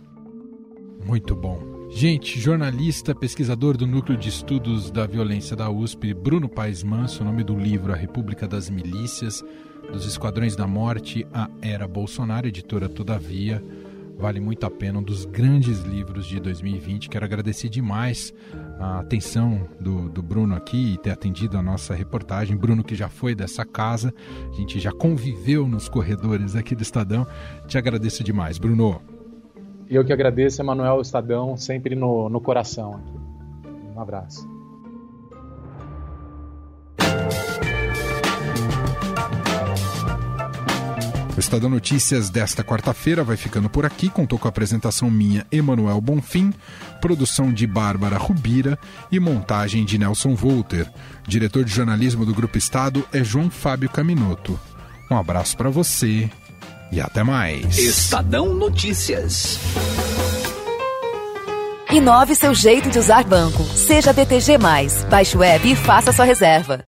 Muito 1.05 1.35
bom. 1.35 1.77
Gente, 1.89 2.39
jornalista, 2.39 3.15
pesquisador 3.15 3.77
do 3.77 3.87
Núcleo 3.87 4.17
de 4.17 4.27
Estudos 4.27 4.91
da 4.91 5.05
Violência 5.05 5.55
da 5.55 5.69
USP, 5.69 6.13
Bruno 6.13 6.49
Paes 6.49 6.83
Manso, 6.83 7.21
o 7.21 7.25
nome 7.25 7.43
do 7.43 7.55
livro 7.55 7.93
A 7.93 7.95
República 7.95 8.45
das 8.45 8.69
Milícias, 8.69 9.43
dos 9.91 10.05
Esquadrões 10.05 10.55
da 10.55 10.67
Morte, 10.67 11.25
a 11.33 11.49
Era 11.61 11.87
Bolsonaro, 11.87 12.47
editora 12.47 12.89
Todavia. 12.89 13.63
Vale 14.17 14.39
muito 14.39 14.65
a 14.65 14.71
pena, 14.71 14.97
um 14.97 15.03
dos 15.03 15.25
grandes 15.25 15.81
livros 15.81 16.25
de 16.25 16.39
2020. 16.39 17.07
Quero 17.07 17.23
agradecer 17.23 17.69
demais 17.69 18.33
a 18.79 18.99
atenção 18.99 19.69
do, 19.79 20.09
do 20.09 20.23
Bruno 20.23 20.55
aqui 20.55 20.93
e 20.93 20.97
ter 20.97 21.11
atendido 21.11 21.55
a 21.55 21.61
nossa 21.61 21.93
reportagem. 21.93 22.57
Bruno, 22.57 22.83
que 22.83 22.95
já 22.95 23.09
foi 23.09 23.35
dessa 23.35 23.63
casa, 23.63 24.11
a 24.51 24.55
gente 24.55 24.79
já 24.79 24.91
conviveu 24.91 25.67
nos 25.67 25.87
corredores 25.87 26.55
aqui 26.55 26.75
do 26.75 26.81
Estadão. 26.81 27.27
Te 27.67 27.77
agradeço 27.77 28.23
demais, 28.23 28.57
Bruno. 28.57 29.01
Eu 29.87 30.03
que 30.03 30.11
agradeço, 30.11 30.61
Emanuel 30.61 30.99
Estadão, 30.99 31.55
sempre 31.55 31.95
no, 31.95 32.27
no 32.27 32.41
coração. 32.41 32.99
Um 33.95 34.01
abraço. 34.01 34.56
O 41.37 41.39
Estadão 41.39 41.69
Notícias 41.69 42.31
desta 42.31 42.63
quarta-feira 42.63 43.23
vai 43.23 43.37
ficando 43.37 43.69
por 43.69 43.85
aqui. 43.85 44.09
Contou 44.09 44.39
com 44.39 44.47
a 44.47 44.49
apresentação 44.49 45.11
minha, 45.11 45.45
Emanuel 45.51 46.01
Bonfim, 46.01 46.51
produção 46.99 47.53
de 47.53 47.67
Bárbara 47.67 48.17
Rubira 48.17 48.77
e 49.11 49.19
montagem 49.19 49.85
de 49.85 49.99
Nelson 49.99 50.33
Volter. 50.33 50.91
Diretor 51.27 51.63
de 51.63 51.71
jornalismo 51.71 52.25
do 52.25 52.33
Grupo 52.33 52.57
Estado 52.57 53.07
é 53.13 53.23
João 53.23 53.51
Fábio 53.51 53.87
Caminoto. 53.87 54.59
Um 55.11 55.15
abraço 55.15 55.55
para 55.55 55.69
você 55.69 56.27
e 56.91 56.99
até 56.99 57.21
mais. 57.21 57.77
Estadão 57.77 58.55
Notícias. 58.55 59.59
Inove 61.91 62.33
seu 62.33 62.55
jeito 62.55 62.89
de 62.89 62.97
usar 62.97 63.23
banco. 63.23 63.63
Seja 63.63 64.11
BTG. 64.11 64.57
Baixe 65.07 65.37
o 65.37 65.41
web 65.41 65.71
e 65.71 65.75
faça 65.75 66.11
sua 66.11 66.25
reserva. 66.25 66.83